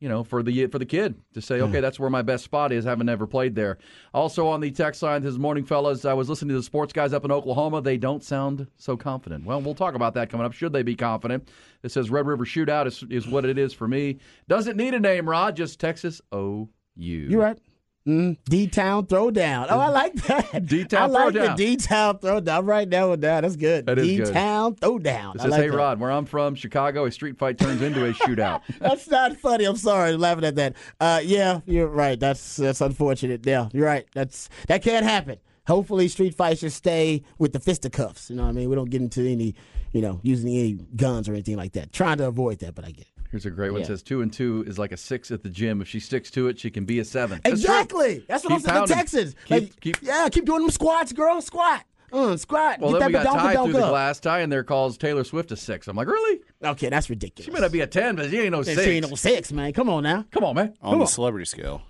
[0.00, 1.66] You know, for the for the kid to say, hmm.
[1.66, 2.84] okay, that's where my best spot is.
[2.84, 3.78] Having never played there.
[4.14, 7.12] Also on the text line this morning, fellas, I was listening to the sports guys
[7.12, 7.82] up in Oklahoma.
[7.82, 9.44] They don't sound so confident.
[9.44, 10.54] Well, we'll talk about that coming up.
[10.54, 11.50] Should they be confident?
[11.82, 14.18] It says Red River Shootout is is what it is for me.
[14.48, 15.54] Doesn't need a name, Rod.
[15.54, 16.68] Just Texas OU.
[16.96, 17.58] You're right.
[18.06, 19.66] Mm, D Town Throwdown.
[19.68, 20.64] Oh, I like that.
[20.66, 21.56] D-Town I like Throwdown.
[21.56, 22.58] the D Town Throwdown.
[22.58, 23.42] I'm writing that one down.
[23.42, 23.84] That's good.
[23.86, 24.06] That is.
[24.28, 25.34] D Town Throwdown.
[25.34, 25.76] It says, like "Hey that.
[25.76, 29.64] Rod, where I'm from, Chicago, a street fight turns into a shootout." That's not funny.
[29.64, 30.76] I'm sorry, I'm laughing at that.
[30.98, 32.18] Uh, yeah, you're right.
[32.18, 33.44] That's that's unfortunate.
[33.46, 34.06] Yeah, you're right.
[34.14, 35.36] That's that can't happen.
[35.66, 38.30] Hopefully, street fights should stay with the fisticuffs.
[38.30, 38.70] You know what I mean?
[38.70, 39.54] We don't get into any,
[39.92, 41.92] you know, using any guns or anything like that.
[41.92, 43.09] Trying to avoid that, but I get it.
[43.30, 43.80] Here's a great one.
[43.80, 43.88] It Yeah.
[43.88, 45.80] says two and two is like a six at the gym.
[45.80, 47.40] If she sticks to it, she can be a seven.
[47.44, 47.70] That's true.
[47.72, 48.24] Exactly.
[48.28, 48.74] That's what I'm Keep saying.
[48.74, 48.96] The pounding.
[48.96, 49.34] Texans.
[49.44, 51.40] Keep- like, keep- yeah, keep doing them squats, girl.
[51.40, 51.84] Squat.
[52.12, 52.80] Uh, squat.
[52.80, 53.90] Well, Get then we got badonka Ty donka through the up.
[53.90, 54.18] glass.
[54.18, 55.86] Ty in there calls Taylor Swift a six.
[55.86, 56.40] I'm like, really?
[56.64, 57.44] Okay, that's ridiculous.
[57.44, 58.86] She might not be a ten, but she ain't no She six.
[58.86, 59.72] ain't no six, man.
[59.72, 60.24] Come on now.
[60.32, 60.74] Come on, man.
[60.82, 61.82] on the celebrity scale.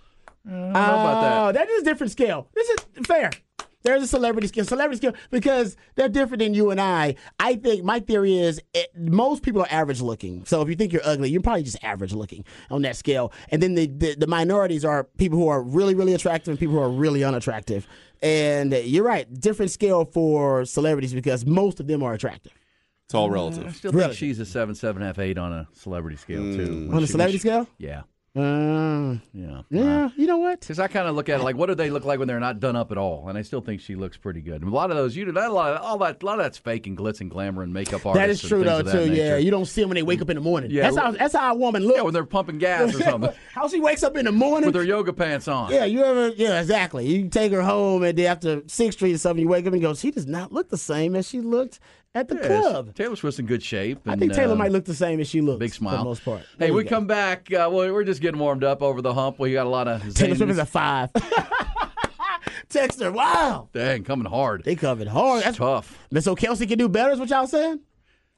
[0.46, 1.38] I don't know about that.
[1.48, 2.48] Oh, that is a different scale.
[2.55, 2.76] This is
[3.07, 3.31] fair.
[3.82, 7.14] There's a celebrity scale, celebrity scale, because they're different than you and I.
[7.38, 10.44] I think my theory is it, most people are average looking.
[10.44, 13.32] So if you think you're ugly, you're probably just average looking on that scale.
[13.50, 16.74] And then the, the, the minorities are people who are really, really attractive and people
[16.74, 17.86] who are really unattractive.
[18.22, 22.52] And you're right, different scale for celebrities because most of them are attractive.
[23.06, 23.58] It's all relative.
[23.58, 23.76] I relative.
[23.78, 24.04] still Really?
[24.08, 26.86] think she's a seven, seven, half, eight on a celebrity scale too.
[26.88, 27.66] When On a she- celebrity she- scale?
[27.78, 28.02] Yeah,
[28.36, 30.60] Uh, yeah, yeah, you know what?
[30.60, 32.38] Because I kind of look at it like, what do they look like when they're
[32.38, 33.28] not done up at all?
[33.28, 34.62] And I still think she looks pretty good.
[34.62, 36.38] And a lot of those, you do that, a lot of, all that, a lot
[36.38, 38.14] of that's fake and glitz and glamour and makeup artists.
[38.14, 39.12] That is true though of that too.
[39.12, 40.70] Yeah, you don't see them when they wake up in the morning.
[40.70, 41.96] Yeah, that's how that's how a woman looks.
[41.96, 44.76] yeah, when they're pumping gas or something how she wakes up in the morning with
[44.76, 45.72] her yoga pants on.
[45.72, 46.28] Yeah, you ever?
[46.28, 47.08] Yeah, exactly.
[47.08, 49.82] You take her home, and then after Sixth Street or something, you wake up and
[49.82, 51.80] go, she does not look the same as she looked
[52.14, 52.46] at the Yes.
[52.46, 52.94] club.
[52.94, 54.00] Taylor Swift's in good shape.
[54.06, 55.58] I think Taylor uh, might look the same as she looks.
[55.60, 55.92] Big smile.
[55.92, 56.42] for the most part.
[56.58, 56.88] Hey, we go.
[56.90, 57.52] come back.
[57.52, 59.38] Uh, well, we're just getting warmed up over the hump.
[59.38, 61.10] We got a lot of Taylor Swift is a five.
[62.68, 63.10] Text her.
[63.10, 64.62] Wow, Dang, coming hard.
[64.64, 65.42] they coming hard.
[65.42, 65.98] That's Tough.
[66.10, 67.12] Miss O'Kelsey can do better.
[67.12, 67.80] Is what y'all saying?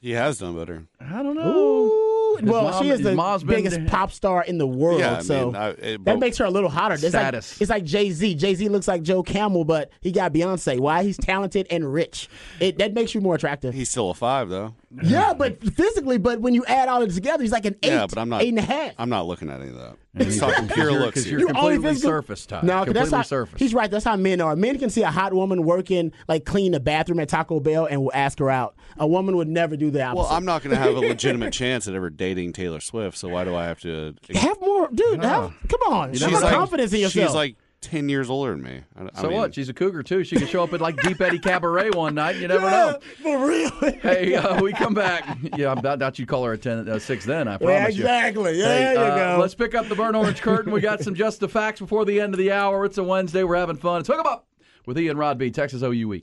[0.01, 0.87] He has done better.
[1.01, 1.55] I don't know.
[1.55, 2.12] Ooh, His
[2.51, 5.01] well, mom- she is the mom's been- biggest pop star in the world.
[5.01, 6.95] Yeah, I so mean, I- it- that makes her a little hotter.
[6.95, 7.55] It's Status.
[7.57, 8.35] Like, it's like Jay Z.
[8.35, 10.79] Jay Z looks like Joe Camel, but he got Beyonce.
[10.81, 11.03] Why?
[11.03, 12.29] He's talented and rich.
[12.61, 13.75] It that makes you more attractive.
[13.75, 14.75] He's still a five though.
[15.03, 17.89] Yeah, but physically, but when you add all of it together, he's like an eight.
[17.91, 18.93] Yeah, but I'm not eight and a half.
[18.99, 19.97] I'm not looking at any of that.
[20.27, 21.39] He's talking pure you're- looks 'cause here.
[21.39, 22.61] you're You only completely physical- surface, Ty.
[22.63, 23.59] No, 'cause completely that's how, surface.
[23.59, 23.91] He's right.
[23.91, 24.55] That's how men are.
[24.57, 28.03] Men can see a hot woman working, like clean the bathroom at Taco Bell, and
[28.03, 28.75] will ask her out.
[28.99, 30.19] A woman would never do the opposite.
[30.19, 33.17] Well, I'm not going to have a legitimate chance at ever dating Taylor Swift.
[33.17, 34.15] So why do I have to?
[34.35, 35.23] have more, dude.
[35.25, 37.29] Have, come on, You have more like- confidence in yourself.
[37.29, 38.81] She's like ten years older than me.
[38.97, 39.55] I, I so mean, what?
[39.55, 40.25] She's a cougar too.
[40.25, 42.37] She could show up at like Deep Eddy Cabaret one night.
[42.37, 42.99] You never Yeah, know.
[43.23, 43.71] for real.
[44.01, 45.37] Hey, uh, we come back.
[45.57, 47.49] Yeah, I doubt doubt you'd call her a ten, uh, six then.
[47.49, 48.03] I yeah, promise you.
[48.03, 48.59] exactly.
[48.59, 49.41] Yeah, Hey, there you uh, go.
[49.43, 50.73] Let's pick up the burnt orange curtain.
[50.73, 52.85] We got some just the facts before the end of the hour.
[52.85, 53.43] It's a Wednesday.
[53.45, 53.97] We're having fun.
[53.97, 54.47] Let's hook 'em up
[54.87, 56.23] with Ian Rodby, B, Texas OUE.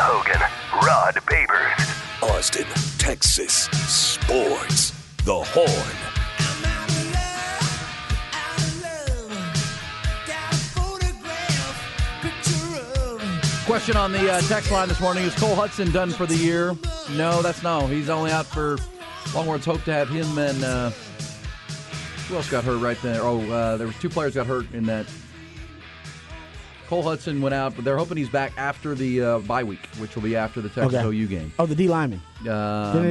[0.00, 0.40] Hogan,
[0.86, 2.22] Rod Babers.
[2.22, 2.66] Austin,
[2.98, 3.64] Texas.
[3.88, 4.92] Sports.
[5.24, 5.68] The Horn.
[6.38, 7.72] I'm out of love,
[8.32, 9.34] out of love.
[10.26, 11.76] Got a photograph,
[12.22, 13.66] picture of.
[13.66, 16.76] Question on the uh, text line this morning is Cole Hutson done for the year?
[17.16, 17.86] No, that's no.
[17.88, 18.76] He's only out for
[19.34, 20.90] Longwords hope to have him and uh,
[22.28, 23.22] who else got hurt right there?
[23.22, 25.06] Oh, uh, there was two players got hurt in that.
[26.88, 30.14] Cole Hutson went out, but they're hoping he's back after the uh, bye week, which
[30.14, 31.06] will be after the Texas Okay.
[31.06, 31.52] OU game.
[31.58, 32.20] oh, the D lineman.
[32.40, 32.46] Um,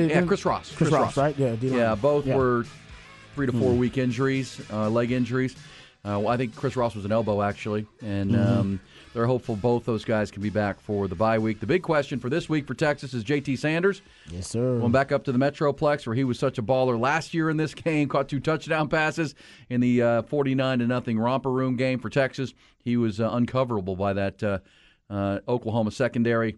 [0.09, 0.73] yeah, Chris Ross.
[0.75, 1.37] Chris Ross, right?
[1.37, 1.77] Yeah, D-lineman.
[1.79, 2.37] Yeah, both Yeah.
[2.37, 2.65] Were
[3.35, 5.55] three to four week injuries, uh, leg injuries.
[6.03, 8.59] Uh, well, I think Chris Ross was an elbow actually, and Mm-hmm.
[8.59, 8.79] um,
[9.17, 11.59] they're hopeful both those guys can be back for the bye week.
[11.59, 14.03] The big question for this week for Texas is JT Sanders.
[14.29, 14.77] Yes, sir.
[14.77, 17.57] Going back up to the Metroplex, where he was such a baller last year in
[17.57, 19.33] this game, caught two touchdown passes
[19.71, 22.53] in the uh, forty-nine to nothing romper room game for Texas.
[22.83, 24.59] He was uh, uncoverable by that uh,
[25.09, 26.57] uh, Oklahoma secondary.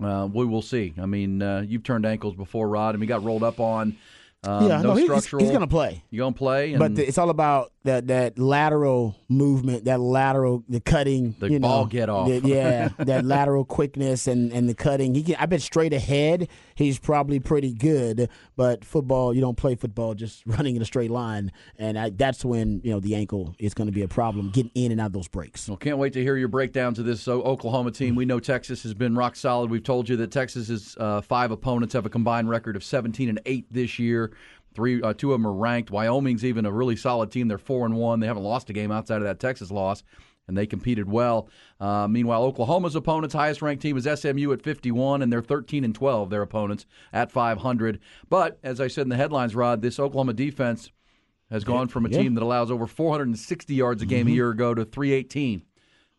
[0.00, 0.94] Uh, we will see.
[0.96, 3.96] I mean, uh, you've turned ankles before, Rod, and he got rolled up on.
[4.44, 5.42] Um, yeah, no no, he's, structural.
[5.42, 6.04] he's going to play.
[6.10, 6.70] You're gonna play?
[6.70, 11.50] And But the, it's all about that that lateral movement, that lateral, the cutting, The
[11.50, 12.28] you know, ball get off.
[12.28, 15.14] the- yeah, that lateral quickness and, and the cutting.
[15.14, 15.36] He can.
[15.36, 18.28] I bet straight ahead, he's probably pretty good.
[18.56, 22.44] But football, you don't play football just running in a straight line, and I, that's
[22.44, 25.06] when you know the ankle is going to be a problem getting in and out
[25.06, 25.66] of those breaks.
[25.68, 28.14] Well, can't wait to hear your breakdowns of this Oklahoma team.
[28.14, 29.70] We know Texas has been rock solid.
[29.70, 33.40] We've told you that Texas's uh, five opponents have a combined record of 17 and
[33.46, 34.32] eight this year.
[34.80, 35.90] Three, uh, two of them are ranked.
[35.90, 37.48] Wyoming's even a really solid team.
[37.48, 38.20] They're four and one.
[38.20, 40.02] They haven't lost a game outside of that Texas loss,
[40.48, 41.50] and they competed well.
[41.78, 45.94] Uh, meanwhile, Oklahoma's opponents' highest ranked team is SMU at 51, and they're 13 and
[45.94, 46.30] 12.
[46.30, 48.00] Their opponents at 500.
[48.30, 50.90] But as I said in the headlines, Rod, this Oklahoma defense
[51.50, 52.22] has gone from a Yeah.
[52.22, 55.60] team that allows over 460 yards a game a year ago to 318.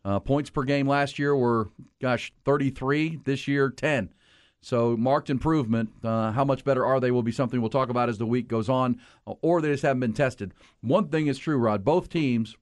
[0.05, 1.69] Uh, points per game last year were,
[1.99, 3.19] gosh, 33.
[3.23, 4.13] This year, 10.
[4.61, 5.89] So marked improvement.
[6.03, 8.47] Uh, how much better are they will be something we'll talk about as the week
[8.47, 10.53] goes on, or they just haven't been tested.
[10.81, 11.83] One thing is true, Rod.
[11.83, 12.55] Both teams,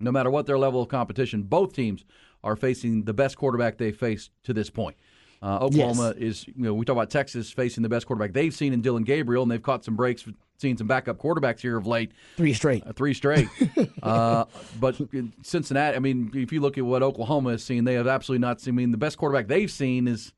[0.00, 2.04] no matter what their level of competition, both teams
[2.42, 4.96] are facing the best quarterback they've faced to this point.
[5.40, 8.72] Uh, Oklahoma is, you know, we talk about Texas facing the best quarterback they've seen
[8.72, 10.24] in Dillon Gabriel, and they've caught some breaks,
[10.56, 12.10] seen some backup quarterbacks here of late.
[12.36, 12.84] Three straight.
[12.84, 13.48] Uh, three straight.
[14.02, 14.46] uh,
[14.80, 15.00] but
[15.42, 18.60] Cincinnati, I mean, if you look at what Oklahoma has seen, they have absolutely not
[18.60, 18.74] seen.
[18.74, 20.32] I mean, the best quarterback they've seen is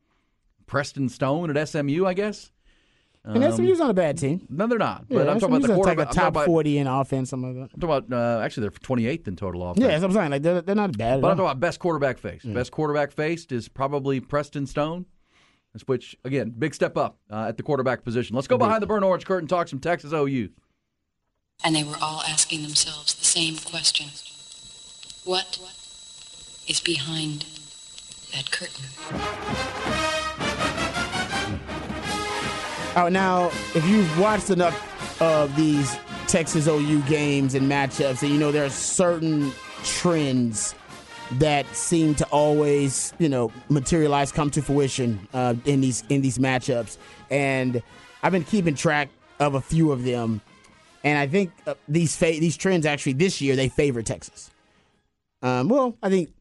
[0.70, 2.52] Preston Stone at SMU, I guess.
[3.24, 4.46] and SMU's not a bad team.
[4.48, 5.04] No, they're not.
[5.08, 6.06] Yeah, But I'm talking about the quarterback.
[6.06, 7.74] like a top about, forty in offense, something like that.
[7.74, 9.82] I'm talking about uh, actually, they're 28th in total offense.
[9.82, 10.30] Yeah, that's what I'm saying.
[10.30, 11.14] Like they're, they're not bad.
[11.14, 11.36] At But I'm all.
[11.38, 12.52] talking about best quarterback faced.
[12.54, 15.06] Best quarterback faced is probably Preston Stone.
[15.86, 18.34] Which again, big step up uh, at the quarterback position.
[18.36, 20.48] Let's go behind the burnt orange curtain, talk some Texas OU.
[21.64, 24.06] and they were all asking themselves the same question
[25.24, 25.58] What
[26.66, 27.44] is behind
[28.32, 30.09] that curtain?
[33.00, 38.38] Oh, now if you've watched enough of these Texas OU games and matchups, and you
[38.38, 39.52] know there are certain
[39.84, 40.74] trends
[41.38, 46.36] that seem to always, you know, materialize, come to fruition uh, in these in these
[46.36, 46.98] matchups.
[47.30, 47.82] And
[48.22, 49.08] I've been keeping track
[49.38, 50.42] of a few of them,
[51.02, 54.50] and I think uh, these fa- these trends actually this year they favor Texas.
[55.40, 56.34] Um, well, I think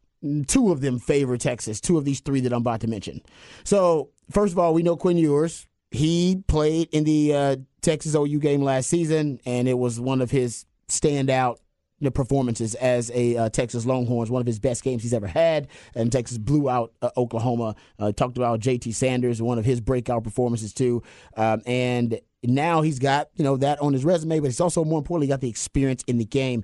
[0.48, 1.80] two of them favor Texas.
[1.80, 3.22] Two of these three that I'm about to mention.
[3.63, 5.65] So first of all, we know Quinn Ewers.
[5.91, 10.32] He played in the uh, Texas OU game last season, and it was one of
[10.32, 11.58] his standout
[12.02, 15.67] know, performances as a uh, Texas Longhorns, one of his best games he's ever had.
[15.95, 17.75] And Texas blew out uh, Oklahoma.
[17.97, 18.91] Uh, talked about J.T.
[18.91, 21.04] Sanders, one of his breakout performances too.
[21.36, 24.99] Um, and now he's got you know that on his resume, but he's also more
[24.99, 26.63] importantly got the experience in the game.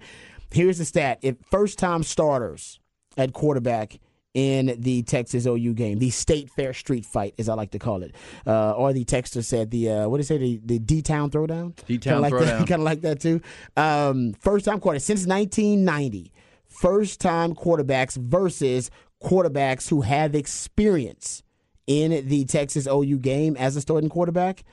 [0.51, 2.79] Here's the stat: if first time starters
[3.17, 3.99] at quarterback
[4.35, 8.03] in the Texas OU game, the State Fair Street Fight, as I like to call
[8.03, 8.13] it,
[8.45, 11.31] uh, or the Texter said the uh, what did they say the the D Town
[11.31, 12.67] Throwdown, D-Town like Throwdown.
[12.67, 13.41] kind of like that too.
[13.77, 16.33] Um, first time quarter since 1990,
[16.67, 18.91] first time quarterbacks versus
[19.23, 21.41] quarterbacks who have experience
[21.87, 24.65] in the Texas OU game as a starting quarterback.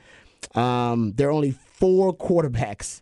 [0.55, 3.01] Um, there are only four quarterbacks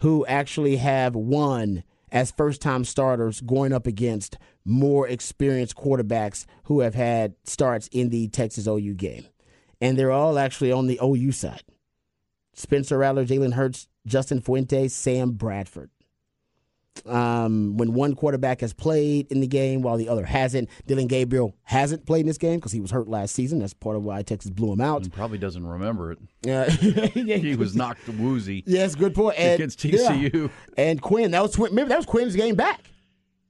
[0.00, 6.80] who actually have won as first time starters going up against more experienced quarterbacks who
[6.80, 9.26] have had starts in the Texas OU game.
[9.80, 11.62] And they're all actually on the OU side
[12.54, 15.90] Spencer Rattler, Jalen Hurts, Justin Fuentes, Sam Bradford.
[17.06, 21.56] Um, when one quarterback has played in the game while the other hasn't, Dillon Gabriel
[21.62, 23.60] hasn't played in this game because he was hurt last season.
[23.60, 25.02] That's part of why Texas blew him out.
[25.02, 26.18] He probably doesn't remember it.
[26.46, 26.70] Uh,
[27.14, 28.62] He was knocked woozy.
[28.66, 29.38] Yes, good point.
[29.38, 29.98] And, Against yeah.
[30.10, 30.50] TCU.
[30.76, 32.90] And Quinn, that was remember that was Quinn's game back,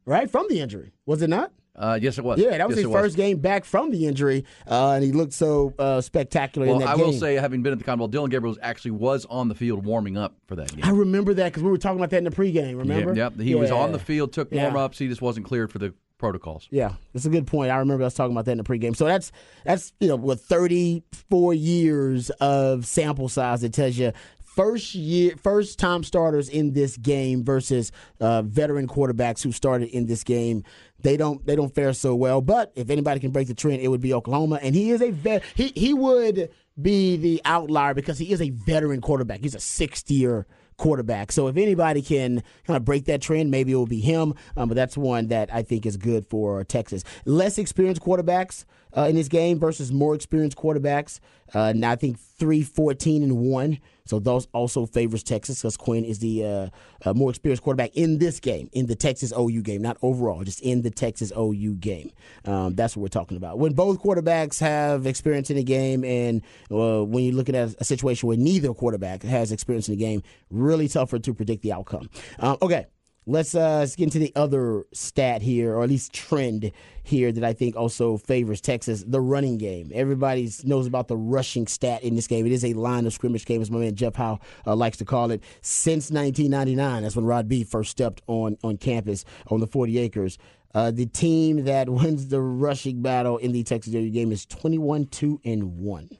[0.07, 1.53] right from the injury, was it not?
[1.75, 2.39] Uh, yes, it was.
[2.39, 5.33] Yeah, that was Yes, his first game back from the injury, uh, and he looked
[5.33, 7.07] so uh, spectacular in Well, I game.
[7.07, 9.87] will say, having been at the Cotton Bowl, Dillon Gabriel actually was on the field
[9.87, 10.85] warming up for that game.
[10.85, 12.77] I remember that because we were talking about that in the pregame.
[12.77, 13.15] Remember?
[13.15, 13.41] Yep, yep.
[13.47, 14.65] He was on the field, took Yeah.
[14.65, 14.99] warm ups.
[14.99, 16.69] He just wasn't cleared for the protocols.
[16.71, 17.71] Yeah, that's a good point.
[17.73, 18.95] I remember us talking about that in the pregame.
[18.95, 19.33] So that's
[19.65, 24.13] that's you know what thirty four years of sample size it tells you
[24.55, 30.07] first year first time starters in this game versus uh, veteran quarterbacks who started in
[30.07, 30.65] this game.
[31.01, 32.41] They don't they don't fare so well.
[32.41, 35.11] But if anybody can break the trend, it would be Oklahoma, and he is a
[35.11, 35.43] vet.
[35.55, 39.41] He he would be the outlier because he is a veteran quarterback.
[39.41, 40.47] He's a sixth year
[40.79, 41.31] quarterback.
[41.31, 44.35] So if anybody can kind of break that trend, maybe it will be him.
[44.57, 47.05] Um, but that's one that I think is good for Texas.
[47.25, 48.65] Less experienced quarterbacks
[48.97, 51.21] uh, in this game versus more experienced quarterbacks.
[51.55, 53.79] Uh, now I think three fourteen and one.
[54.05, 56.69] So those also favors Texas because Quinn is the uh,
[57.05, 60.61] uh, more experienced quarterback in this game, in the Texas OU game, not overall, just
[60.61, 62.11] in the Texas OU game.
[62.45, 63.59] Um, that's what we're talking about.
[63.59, 67.85] When both quarterbacks have experience in the game, and uh, when you're looking at a
[67.85, 72.09] situation where neither quarterback has experience in the game, really tougher to predict the outcome.
[72.39, 72.87] Um, okay.
[73.25, 76.73] Let's, uh, let's get into the other stat here, or at least trend
[77.05, 79.93] here that I think also favors Texas: the running game.
[79.95, 82.47] Everybody knows about the rushing stat in this game.
[82.47, 85.05] It is a line of scrimmage game, as my man Jeff Howe uh, likes to
[85.05, 85.43] call it.
[85.61, 90.39] Since 1999, that's when Rod B first stepped on on campus on the 40 acres.
[90.75, 95.07] Uh, the team that wins the rushing battle in the Texas OU game is 21
[95.07, 96.11] 2 and 1.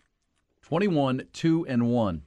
[0.73, 2.23] 21, 2, and 1.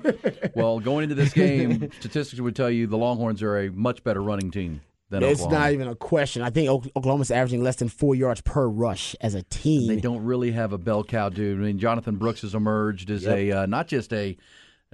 [0.54, 4.22] well, going into this game, statistics would tell you the Longhorns are a much better
[4.22, 5.32] running team than Oklahoma.
[5.32, 5.64] It's Oklahoma.
[5.66, 6.40] not even a question.
[6.40, 9.86] I think Ok- Oklahoma's averaging less than four yards per rush as a team.
[9.86, 11.58] They don't really have a bell cow dude.
[11.58, 14.38] I mean, Jonathan Brooks has emerged as a uh, not just a, you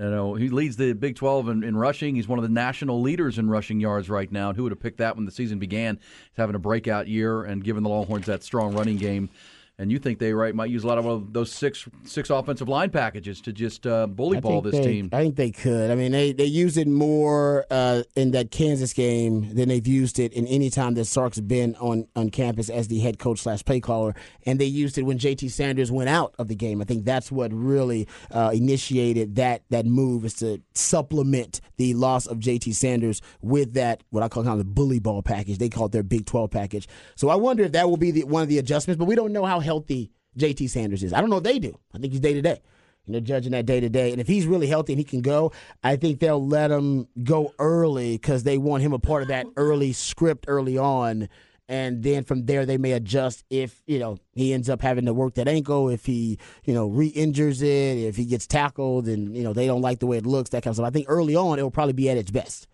[0.05, 2.17] know, he leads the Big 12 in, in rushing.
[2.17, 4.49] He's one of the national leaders in rushing yards right now.
[4.49, 5.95] And who would have picked that when the season began?
[5.95, 9.31] He's having a breakout year and giving the Longhorns that strong running game.
[9.79, 12.89] And you think they right might use a lot of those six six offensive line
[12.89, 15.11] packages to just uh, bully I ball this they- team.
[15.13, 15.91] I think they could.
[15.91, 20.19] I mean, they, they use it more uh, in that Kansas game than they've used
[20.19, 23.63] it in any time that Sark's been on, on campus as the head coach slash
[23.67, 24.15] play caller.
[24.47, 26.81] And they used it when JT Sanders went out of the game.
[26.81, 32.27] I think that's what really uh, initiated that that move is to supplement the loss
[32.27, 35.59] of JT Sanders with that what I call kind of the bully ball package.
[35.59, 36.89] They call it their Big 12 package.
[37.15, 38.99] So I wonder if that will be the, one of the adjustments.
[38.99, 41.13] But we don't know how healthy JT Sanders is.
[41.13, 41.79] I don't know if they do.
[41.95, 42.63] I think he's day to day
[43.07, 44.13] you know, judging that day to day.
[44.13, 45.53] And if he's really healthy and he can go,
[45.83, 49.47] I think they'll let him go early because they want him a part of that
[49.57, 51.29] early script early on.
[51.69, 55.15] And then from there, they may adjust if, you know, he ends up having to
[55.15, 59.37] work that ankle, if he, you know, re injures it, if he gets tackled and,
[59.37, 60.87] you know, they don't like the way it looks, that kind of stuff.
[60.87, 62.69] I think early on, it'll probably be at its best.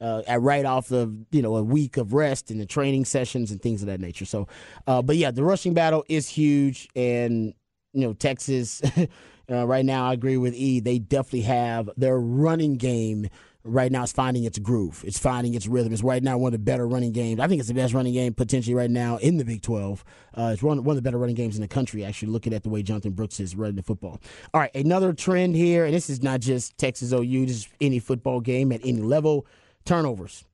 [0.00, 3.50] Uh, at right off of you know a week of rest and the training sessions
[3.50, 4.24] and things of that nature.
[4.24, 4.46] So,
[4.86, 7.52] uh, but yeah, the rushing battle is huge, and
[7.92, 8.80] you know Texas
[9.50, 10.08] uh, right now.
[10.08, 10.80] I agree with E.
[10.80, 13.28] They definitely have their running game
[13.64, 14.02] right now.
[14.02, 15.02] is finding its groove.
[15.06, 15.92] It's finding its rhythm.
[15.92, 17.40] It's right now one of the better running games.
[17.40, 20.04] I think it's the best running game potentially right now in the Big Twelve.
[20.36, 22.04] Uh, it's one one of the better running games in the country.
[22.04, 24.20] Actually, looking at the way Jonathan Brooks is running the football.
[24.54, 27.46] All right, another trend here, and this is not just Texas OU.
[27.46, 29.46] This is any football game at any level.
[29.88, 30.44] Turnovers.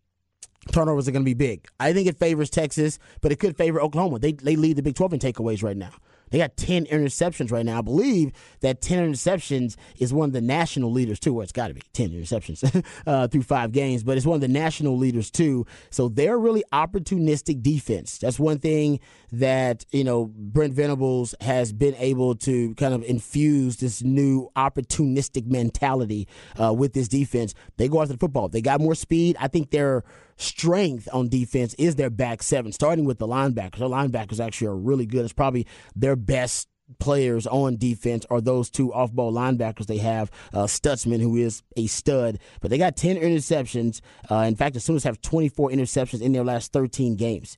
[0.71, 1.67] turnovers are going to be big.
[1.81, 4.21] I think it favors Texas, but it could favor Oklahoma.
[4.21, 5.91] They they lead the Big 12 in takeaways right now.
[6.35, 7.79] They got 10 interceptions right now.
[7.79, 11.69] I believe that 10 interceptions is one of the national leaders, too, where it's got
[11.69, 15.31] to be 10 interceptions uh, through five games, but it's one of the national leaders,
[15.31, 15.65] too.
[15.91, 18.19] So they're really opportunistic defense.
[18.19, 18.99] That's one thing
[19.31, 25.47] that, you know, Brent Venables has been able to kind of infuse this new opportunistic
[25.47, 26.27] mentality
[26.61, 27.55] uh, with this defense.
[27.77, 28.49] They go after the football.
[28.49, 29.37] They got more speed.
[29.39, 30.03] I think they're
[30.37, 33.79] strength on defense is their back seven, starting with the linebackers.
[33.79, 35.25] Their linebackers actually are really good.
[35.25, 36.69] It's probably their best
[36.99, 40.31] players on defense are those two off ball linebackers they have.
[40.53, 44.01] Uh, Stutsman, who is a stud, but they got 10 interceptions.
[44.31, 47.57] Uh, in fact, the Sooners have 24 interceptions in their last 13 games.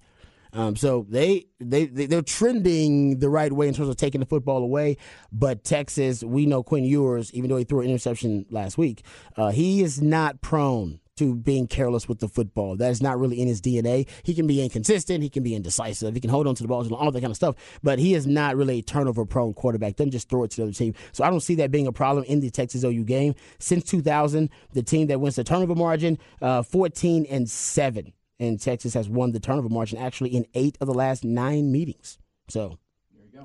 [0.53, 4.62] Um, so they they they're trending the right way in terms of taking the football
[4.62, 4.97] away.
[5.31, 9.05] But Texas, we know Quinn Ewers, even though he threw an interception last week,
[9.37, 12.77] uh, he is not prone to being careless with the football.
[12.77, 14.07] That is not really in his DNA.
[14.23, 15.23] He can be inconsistent.
[15.23, 16.14] He can be indecisive.
[16.14, 17.57] He can hold on to the ball, all that kind of stuff.
[17.83, 19.97] But he is not really a turnover prone quarterback.
[19.97, 20.95] Doesn't just throw it to the other team.
[21.12, 23.35] So I don't see that being a problem in the Texas OU game.
[23.59, 28.12] Since 2000, the team that wins the turnover margin, uh, 14 and 7.
[28.39, 32.19] And Texas has won the turnover margin actually in eight of the last nine meetings.
[32.49, 32.79] So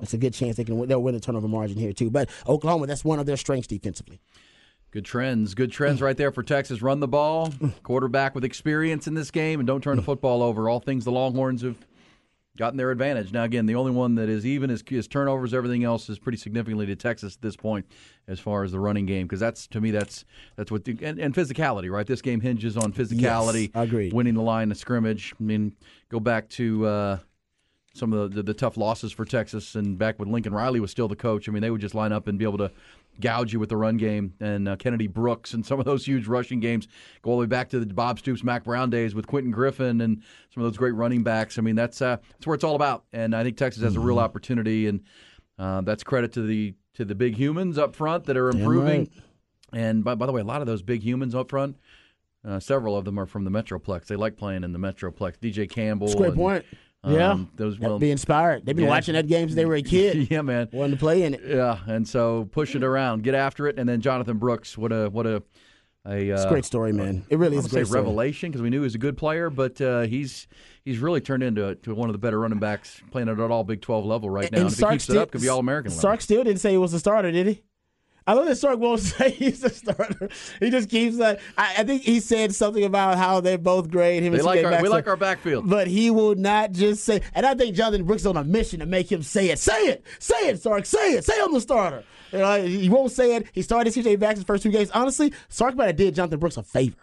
[0.00, 2.10] it's a good chance they can win, they'll win the turnover margin here too.
[2.10, 4.20] But Oklahoma, that's one of their strengths defensively.
[4.92, 5.54] Good trends.
[5.54, 6.82] Good trends right there for Texas.
[6.82, 7.50] Run the ball,
[7.82, 10.68] quarterback with experience in this game, and don't turn the football over.
[10.68, 11.78] All things the Longhorns have
[12.58, 13.32] gotten their advantage.
[13.32, 15.54] Now, again, the only one that is even is, is turnovers.
[15.54, 17.86] Everything else is pretty significantly to Texas at this point,
[18.28, 20.26] as far as the running game, because that's to me that's
[20.56, 22.06] that's what the, and, and physicality, right?
[22.06, 23.70] This game hinges on physicality.
[23.74, 24.10] Yes, agree.
[24.12, 25.34] Winning the line of scrimmage.
[25.40, 25.74] I mean,
[26.10, 26.86] go back to.
[26.86, 27.18] Uh,
[27.94, 30.90] some of the, the, the tough losses for Texas, and back when Lincoln Riley was
[30.90, 32.70] still the coach, I mean, they would just line up and be able to
[33.20, 34.34] gouge you with the run game.
[34.40, 36.88] And uh, Kennedy Brooks and some of those huge rushing games
[37.22, 40.00] go all the way back to the Bob Stoops, Mack Brown days with Quentin Griffin
[40.00, 41.58] and some of those great running backs.
[41.58, 43.04] I mean, that's uh, that's where it's all about.
[43.12, 45.00] And I think Texas has a real opportunity, and
[45.58, 49.00] uh, that's credit to the to the big humans up front that are improving.
[49.00, 49.10] right.
[49.72, 51.76] And by, by the way, a lot of those big humans up front.
[52.44, 54.06] Uh, several of them are from the Metroplex.
[54.06, 55.38] They like playing in the Metroplex.
[55.38, 56.08] DJ Campbell.
[56.08, 56.64] That's great and, point.
[57.04, 57.38] Um, yeah.
[57.56, 58.64] those Have well, to be inspired.
[58.64, 58.90] They've been yeah.
[58.90, 60.30] watching that game since they were a kid.
[60.30, 60.68] yeah, man.
[60.72, 61.42] Wanting to play in it.
[61.44, 64.78] Yeah, and so push it around, get after it, and then Jonathan Brooks.
[64.78, 65.42] What a what a
[66.04, 67.24] a, uh, It's a great story, man.
[67.28, 68.00] It really I is a say great story.
[68.00, 70.48] revelation because we knew he was a good player, but uh, he's
[70.84, 73.82] he's really turned into to one of the better running backs playing at all Big
[73.82, 74.58] Twelve level right now.
[74.58, 75.92] And, if he Sark keeps it up, could be All American.
[75.92, 77.62] Sark still didn't say he was a starter, did he?
[78.26, 80.28] I love that Sark won't say he's a starter.
[80.60, 84.22] He just keeps like I, I think he said something about how they're both great.
[84.22, 85.68] Him They and like CJ our, we like our backfield.
[85.68, 87.20] But he will not just say.
[87.34, 89.58] And I think Jonathan Brooks is on a mission to make him say it.
[89.58, 90.04] Say it.
[90.18, 90.86] Say it, Sark.
[90.86, 91.24] Say it.
[91.24, 92.04] Say I'm the starter.
[92.32, 93.46] You know, he won't say it.
[93.52, 94.90] He started CJ Maxwell's first two games.
[94.92, 96.96] Honestly, Sark might have did Jonathan Brooks a favor.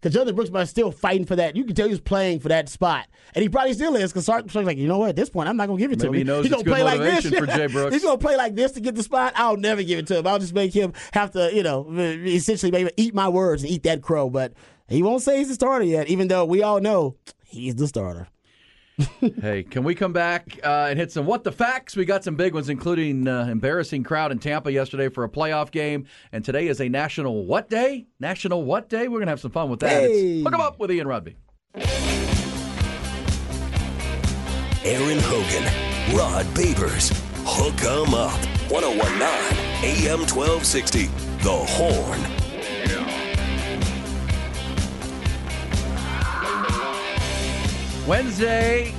[0.00, 1.56] Because Jonathan Brooks might still fighting for that.
[1.56, 3.06] You can tell he was playing for that spot.
[3.34, 5.08] And he probably still is because Sark's like, you know what?
[5.10, 6.26] At this point, I'm not going to give it to Maybe him.
[6.26, 7.26] he knows He's gonna play like this.
[7.26, 7.94] for Jay Brooks.
[7.94, 9.32] He's going to play like this to get the spot.
[9.36, 10.26] I'll never give it to him.
[10.26, 13.82] I'll just make him have to, you know, essentially maybe eat my words and eat
[13.84, 14.28] that crow.
[14.30, 14.52] But
[14.88, 18.28] he won't say he's the starter yet, even though we all know he's the starter.
[19.42, 21.96] Hey, can we come back uh, and hit some what the facts?
[21.96, 25.70] We got some big ones, including uh, embarrassing crowd in Tampa yesterday for a playoff
[25.70, 28.06] game, and today is a national what day?
[28.20, 29.08] National what day?
[29.08, 29.90] We're gonna have some fun with that.
[29.90, 30.36] Hey.
[30.38, 31.36] It's Hook 'em up with Ian Rodby.
[34.84, 37.12] Aaron Hogan, Rod Babers,
[37.44, 38.38] Hook 'em Up.
[38.70, 39.28] 1019
[39.84, 41.06] AM 1260.
[41.42, 42.20] The Horn.
[48.06, 48.92] Wednesday,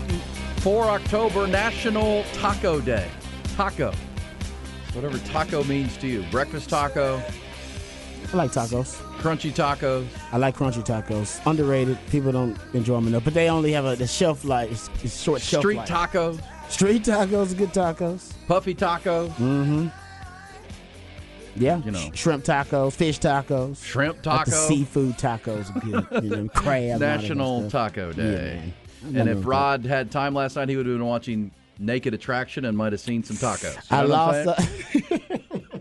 [0.58, 3.08] 4 October, National Taco Day.
[3.56, 3.94] Taco.
[4.94, 6.24] Whatever taco means to you.
[6.32, 7.22] Breakfast taco,
[8.34, 8.96] I like tacos.
[9.20, 11.40] crunchy tacos, I like crunchy tacos.
[11.50, 11.98] Underrated.
[12.10, 14.90] People don't enjoy them enough, but they only have a the shelf life.
[15.04, 15.88] It's, short shelf street life.
[15.90, 18.34] tacos, Street tacos, are good tacos.
[18.48, 19.88] puffy tacos, Mm-hmm.
[21.60, 22.12] Yeah, You know.
[22.14, 26.24] Shrimp tacos, fish tacos, shrimp tacos, seafood tacos good.
[26.24, 27.00] you know, crab.
[27.00, 27.70] National.
[27.70, 28.62] Taco Day.
[28.62, 28.74] man.
[29.04, 29.46] And if.
[29.46, 33.02] Rod had time last night, he would have been watching Naked Attraction and might have
[33.02, 33.76] seen some tacos.
[33.76, 34.48] You I lost.
[35.52, 35.78] uh,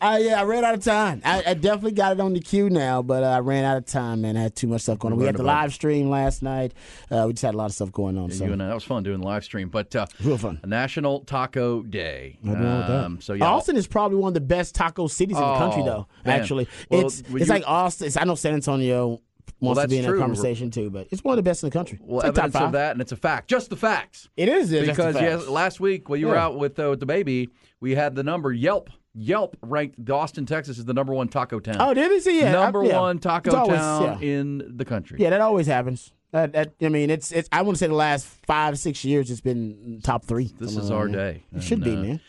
[0.00, 1.20] I yeah, I ran out of time.
[1.24, 3.84] I, I definitely got it on the queue now, but uh, I ran out of
[3.84, 4.36] time, man.
[4.36, 5.18] I had too much stuff going on.
[5.18, 5.62] We had the Right about it.
[5.62, 6.72] live stream last night.
[7.10, 8.28] Uh, we just had a lot of stuff going on.
[8.30, 9.70] Yeah, so you and I, that was fun doing the live stream.
[9.70, 10.60] But uh, real fun.
[10.64, 12.38] National Taco Day.
[12.44, 13.04] Nothing wrong with that.
[13.06, 15.82] Um, so yeah, Austin is probably one of the best taco cities in the country,
[15.82, 16.06] Oh, though.
[16.24, 16.40] man.
[16.42, 18.06] Actually, Well, it's it's you- like Austin.
[18.06, 19.20] It's, I know San Antonio
[19.60, 20.16] Well, to that's be in true.
[20.16, 21.98] that conversation too, but it's one of the best in the country.
[22.02, 23.48] well, it's evidence of that, and it's a fact.
[23.48, 24.28] Just the facts.
[24.36, 26.90] It is it's just the because yes, last week when you were out with uh,
[26.90, 27.48] with the baby,
[27.80, 28.90] we had the number Yelp.
[29.14, 31.76] Yelp ranked Austin, Texas, as the number one taco town.
[31.80, 32.40] Oh, did he see?
[32.40, 33.00] Yeah, I- number yeah.
[33.00, 34.28] one taco always- town yeah.
[34.28, 35.18] in the country.
[35.20, 36.12] Yeah, that always happens.
[36.30, 37.48] That, that, I mean, it's it's.
[37.50, 40.52] I want to say the last five six years, it's been top three.
[40.58, 41.42] This is our day.
[41.56, 42.20] It should be, uh, man.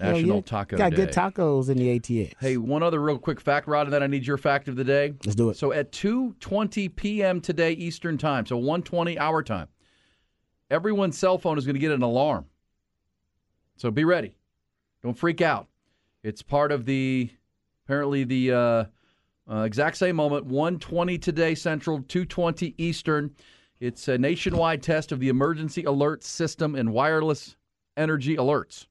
[0.00, 0.42] National yeah.
[0.42, 0.96] Taco Got Day.
[0.96, 2.34] good tacos in the ATX.
[2.38, 4.84] Hey, one other real quick fact, Rod, and then I need your fact of the
[4.84, 5.14] day.
[5.24, 5.56] Let's do it.
[5.56, 7.40] So at 2:20 p.m.
[7.40, 9.68] today Eastern Time, so 1:20 hour time,
[10.70, 12.46] everyone's cell phone is going to get an alarm.
[13.76, 14.34] So be ready.
[15.02, 15.68] Don't freak out.
[16.22, 17.30] It's part of the
[17.84, 18.84] apparently the uh,
[19.50, 20.46] uh, exact same moment.
[20.46, 23.34] 1:20 today Central, 2:20 Eastern.
[23.80, 27.56] It's a nationwide test of the emergency alert system and wireless
[27.96, 28.87] energy alerts.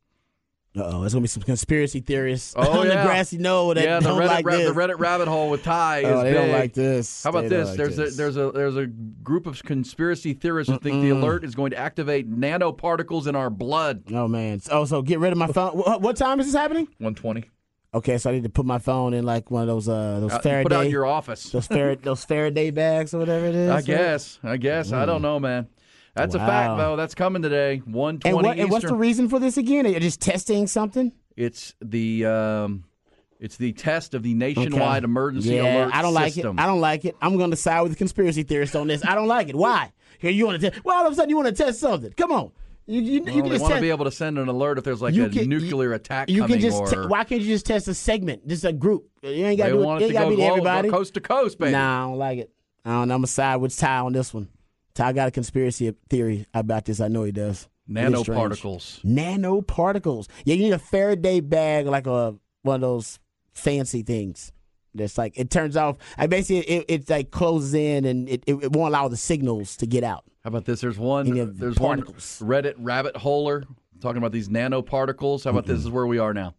[0.78, 3.02] Uh oh, there's gonna be some conspiracy theorists Oh, on yeah.
[3.02, 4.68] the grassy knoll that yeah, the don't Reddit, like ra- this.
[4.70, 7.24] the Reddit rabbit hole with Ty Oh, is they don't like this.
[7.24, 7.70] How about They this?
[7.70, 8.14] like there's this.
[8.14, 11.72] a there's a there's a group of conspiracy theorists who think the alert is going
[11.72, 14.04] to activate nanoparticles in our blood.
[14.14, 14.62] Oh man.
[14.72, 15.72] Oh, so get rid of my phone.
[15.78, 16.86] What, what time is this happening?
[17.00, 17.46] 120.
[17.94, 20.34] Okay, so I need to put my phone in like one of those uh those
[20.34, 21.50] Uh, Faraday put out in your office.
[21.52, 23.70] those Farad- those Faraday bags or whatever it is.
[23.72, 24.40] I guess.
[24.44, 24.92] I guess.
[24.92, 25.68] I don't know, man.
[26.18, 26.96] That's a fact, though.
[26.96, 27.78] That's coming today.
[27.86, 29.86] 120 And what and what's the reason for this again?
[29.86, 31.12] Are just testing something?
[31.36, 32.84] it's the um,
[33.40, 35.06] it's the test of the nationwide Okay.
[35.06, 36.58] emergency yeah, alert I don't like system.
[36.58, 36.62] it.
[36.62, 37.16] I don't like it.
[37.22, 39.06] I'm going to side with the conspiracy theorists on this.
[39.06, 39.56] I don't like it.
[39.56, 39.92] Why?
[40.20, 40.84] Here you want to test?
[40.84, 42.12] Well, all of a sudden you want to test something.
[42.14, 42.52] Come on.
[42.90, 45.02] You, you, Well, you can want to be able to send an alert if there's
[45.02, 46.78] like a can- nuclear attack you coming can just.
[46.82, 49.08] or te- why can't you just test a segment, just a group?
[49.22, 50.02] You ain't got to do it.
[50.04, 50.90] it to got go to be everybody.
[50.90, 51.74] coast to coast, baby.
[51.74, 52.52] Nah, I don't like it.
[52.86, 53.02] I don't.
[53.04, 54.48] I'm gonna side with Ty on this one.
[54.98, 57.00] Ty got a conspiracy theory about this.
[57.00, 57.70] I know he does.
[57.88, 58.52] It is strange.
[58.52, 59.06] Nanoparticles.
[59.06, 60.28] Nanoparticles.
[60.44, 63.20] Yeah, you need a Faraday bag, like a one of those
[63.54, 64.52] fancy things.
[64.96, 65.98] That's like it turns off.
[66.18, 69.86] I basically it, it like closes in and it, it, won't allow the signals to
[69.86, 70.24] get out.
[70.44, 70.82] How about this?
[70.82, 71.28] There's one.
[71.28, 72.02] Any of the There's one.
[72.02, 73.66] Reddit rabbit holer
[74.02, 75.44] talking about these nanoparticles.
[75.44, 75.78] How about this?
[75.78, 76.56] Is where we are now.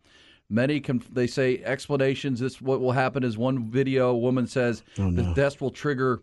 [0.48, 2.38] Many can they say explanations.
[2.38, 4.10] This what will happen is one video.
[4.10, 6.22] A woman says Oh, the test will trigger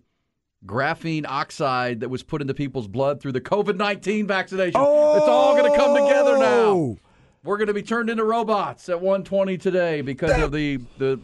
[0.65, 4.69] graphene oxide that was put into people's blood through the COVID nineteen vaccination.
[4.69, 6.45] It's all going to come together now.
[6.45, 6.97] Oh!
[7.43, 11.19] We're going to be turned into robots at 1:20 today because of the the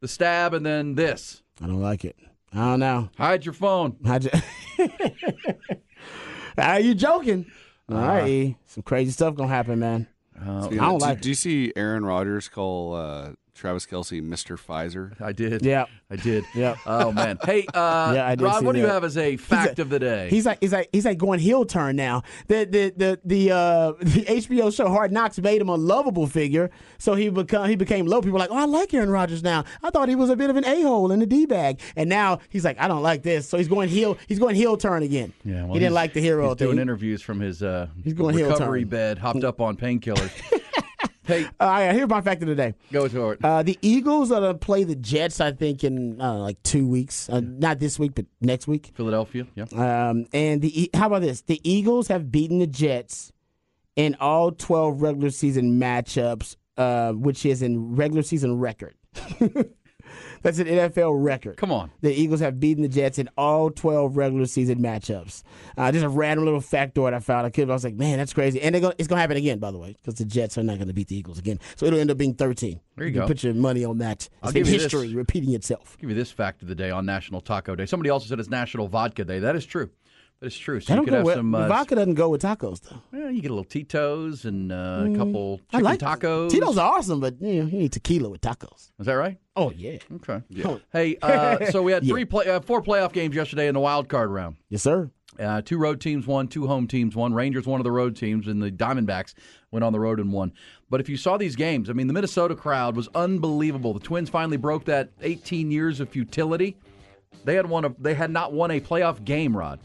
[0.00, 1.42] the stab and then this.
[1.62, 2.16] I don't like it.
[2.52, 3.10] I don't know.
[3.18, 3.96] Hide your phone.
[4.04, 4.42] I just,
[6.58, 7.46] Are you joking?
[7.88, 8.56] All right, E.
[8.66, 10.06] some crazy stuff gonna happen, man.
[10.38, 14.56] Uh, I don't do, like do you see Aaron Rodgers call uh, Travis Kelce Mr.
[14.58, 15.20] Pfizer?
[15.20, 15.64] I did.
[15.64, 15.86] Yeah.
[16.10, 16.44] I did.
[16.54, 16.76] Yeah.
[16.86, 17.38] Oh man.
[17.44, 19.82] Hey, uh, Yeah, I did Rod, see what do you have as a fact a-
[19.82, 20.28] of the day?
[20.30, 22.22] He's like he's like he's like going heel turn now.
[22.46, 26.70] The the the the uh the HBO show Hard Knocks made him a lovable figure,
[26.98, 28.20] so he become he became low.
[28.20, 29.64] People were like, oh, I like Aaron Rodgers now.
[29.82, 32.08] I thought he was a bit of an a hole and a d bag, and
[32.08, 33.48] now he's like, I don't like this.
[33.48, 34.16] So he's going heel.
[34.28, 35.32] He's going heel turn again.
[35.44, 38.36] yeah, well, he didn't like the hero He's doing interviews from his uh, He's going
[38.36, 38.88] heel recovery turn.
[38.90, 40.30] bed, hopped up on painkillers.
[41.26, 42.74] hey, All right, here's my fact of the day.
[42.92, 43.44] go to it.
[43.44, 47.28] Uh, the Eagles are to play the Jets, I think, in uh, like two weeks.
[47.28, 48.92] Uh, not this week, but next week.
[48.94, 49.46] Philadelphia.
[49.54, 49.64] Yeah.
[50.10, 51.42] Um, and the how about this?
[51.42, 53.32] The Eagles have beaten the Jets
[53.96, 58.94] in all twelve regular season matchups, uh, which is in regular season record.
[60.46, 61.56] That's an NFL record.
[61.56, 61.90] Come on.
[62.02, 65.42] The Eagles have beaten the Jets in all 12 regular season matchups.
[65.76, 67.48] Uh, just a random little factoid I found.
[67.48, 68.62] I, could, I was like, man, that's crazy.
[68.62, 70.76] And they're it's going to happen again, by the way, because the Jets are not
[70.76, 71.58] going to beat the Eagles again.
[71.74, 72.78] So it'll end up being 13.
[72.94, 73.26] There you can go.
[73.26, 74.28] Put your money on that.
[74.40, 74.82] I'll It's give you this.
[74.84, 75.98] history repeating itself.
[75.98, 77.84] give you this fact of the day on National Taco Day.
[77.86, 79.40] Somebody also said it's National Vodka Day.
[79.40, 79.90] That is true.
[80.40, 80.80] That is true.
[80.80, 81.54] So you could have with, some.
[81.54, 83.00] Uh, vodka doesn't go with tacos, though.
[83.10, 86.50] well, you get a little Tito's and uh, a couple Mm, I like tacos.
[86.50, 88.90] Tito's are awesome, but you, know, you need tequila with tacos.
[88.98, 89.38] Is that right?
[89.56, 89.96] Oh, yeah.
[90.16, 90.42] Okay.
[90.50, 90.76] Yeah.
[90.92, 92.12] Hey, uh, so we had Yeah.
[92.12, 94.56] three play, uh, four playoff games yesterday in the wild card round.
[94.68, 95.10] Yes, sir.
[95.40, 97.32] Uh, two road teams won, two home teams won.
[97.34, 99.34] Rangers, one of the road teams, and the Diamondbacks
[99.70, 100.52] went on the road and won.
[100.90, 103.92] But if you saw these games, I mean, the Minnesota crowd was unbelievable.
[103.94, 106.76] The Twins finally broke that 18 years of futility.
[107.44, 109.80] They had won a, they had not won a playoff game, Rod,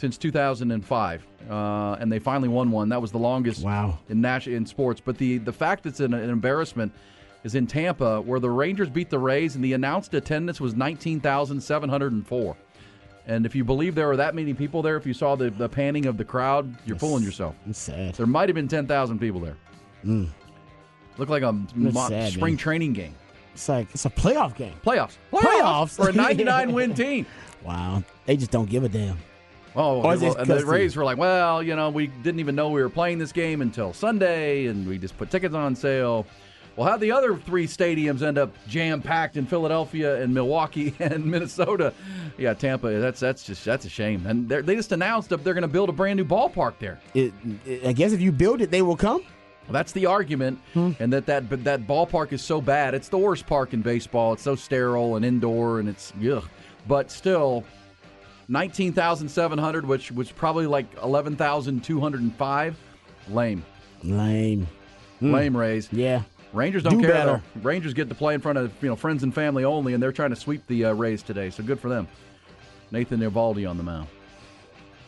[0.00, 2.88] since 2005, uh, and they finally won one.
[2.88, 3.98] That was the longest Wow.
[4.08, 4.98] in Nash in sports.
[5.04, 6.90] But the the fact that's an, an embarrassment
[7.44, 12.56] is in Tampa, where the Rangers beat the Rays, and the announced attendance was 19,704.
[13.26, 15.68] And if you believe there were that many people there, if you saw the, the
[15.68, 17.54] panning of the crowd, you're fooling yourself.
[17.68, 18.14] It's sad.
[18.14, 19.56] There might have been 10,000 people there.
[21.18, 22.58] Looked like a mo- sad, spring man.
[22.58, 23.14] training game.
[23.52, 24.74] It's like it's a playoff game.
[24.84, 25.16] Playoffs.
[25.32, 25.96] Playoffs?
[25.96, 27.26] For a 99 win team.
[27.64, 28.02] Wow.
[28.26, 29.18] They just don't give a damn.
[29.76, 32.82] Oh, well, and the- Rays were like, well, you know, we didn't even know we
[32.82, 36.26] were playing this game until Sunday, and we just put tickets on sale.
[36.76, 41.24] Well, how the other three stadiums end up jam packed in Philadelphia and Milwaukee and
[41.26, 41.92] Minnesota?
[42.38, 42.88] Yeah, Tampa.
[43.00, 44.24] That's that's just that's a shame.
[44.26, 46.98] And they're- just announced that they're going to build a brand new ballpark there.
[47.14, 47.32] It,
[47.66, 49.20] it- I guess if you build it, they will come.
[49.66, 50.92] Well, that's the argument, Hmm.
[51.00, 52.94] and that that but that ballpark is so bad.
[52.94, 54.32] It's the worst park in baseball.
[54.32, 56.44] It's so sterile and indoor, and it's ugh.
[56.88, 57.62] But still,
[58.50, 62.76] 19,700, which was probably like 11,205.
[63.28, 63.64] Lame.
[64.02, 64.66] Lame.
[65.20, 65.88] Lame Rays.
[65.92, 66.22] Yeah.
[66.52, 67.42] Rangers don't Do care better.
[67.54, 67.60] though.
[67.62, 70.10] Rangers get to play in front of you know friends and family only, and they're
[70.12, 71.48] trying to sweep the uh, Rays today.
[71.50, 72.08] So good for them.
[72.90, 74.08] Nathan Eovaldi on the mound.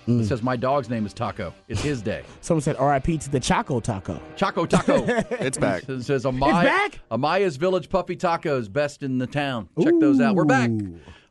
[0.07, 0.20] Mm.
[0.20, 1.53] It says my dog's name is Taco.
[1.66, 2.22] It's his day.
[2.43, 3.18] Someone said R.I.P.
[3.18, 4.20] to the Choco Taco.
[4.36, 5.05] Choco Taco.
[5.30, 5.88] It's back.
[5.88, 7.01] It says Amaya, It's back?
[7.11, 9.68] Amaya's Village Puppy Tacos, best in the town.
[9.80, 10.36] Check those out.
[10.36, 10.70] We're back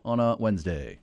[0.03, 0.99] on a Wednesday.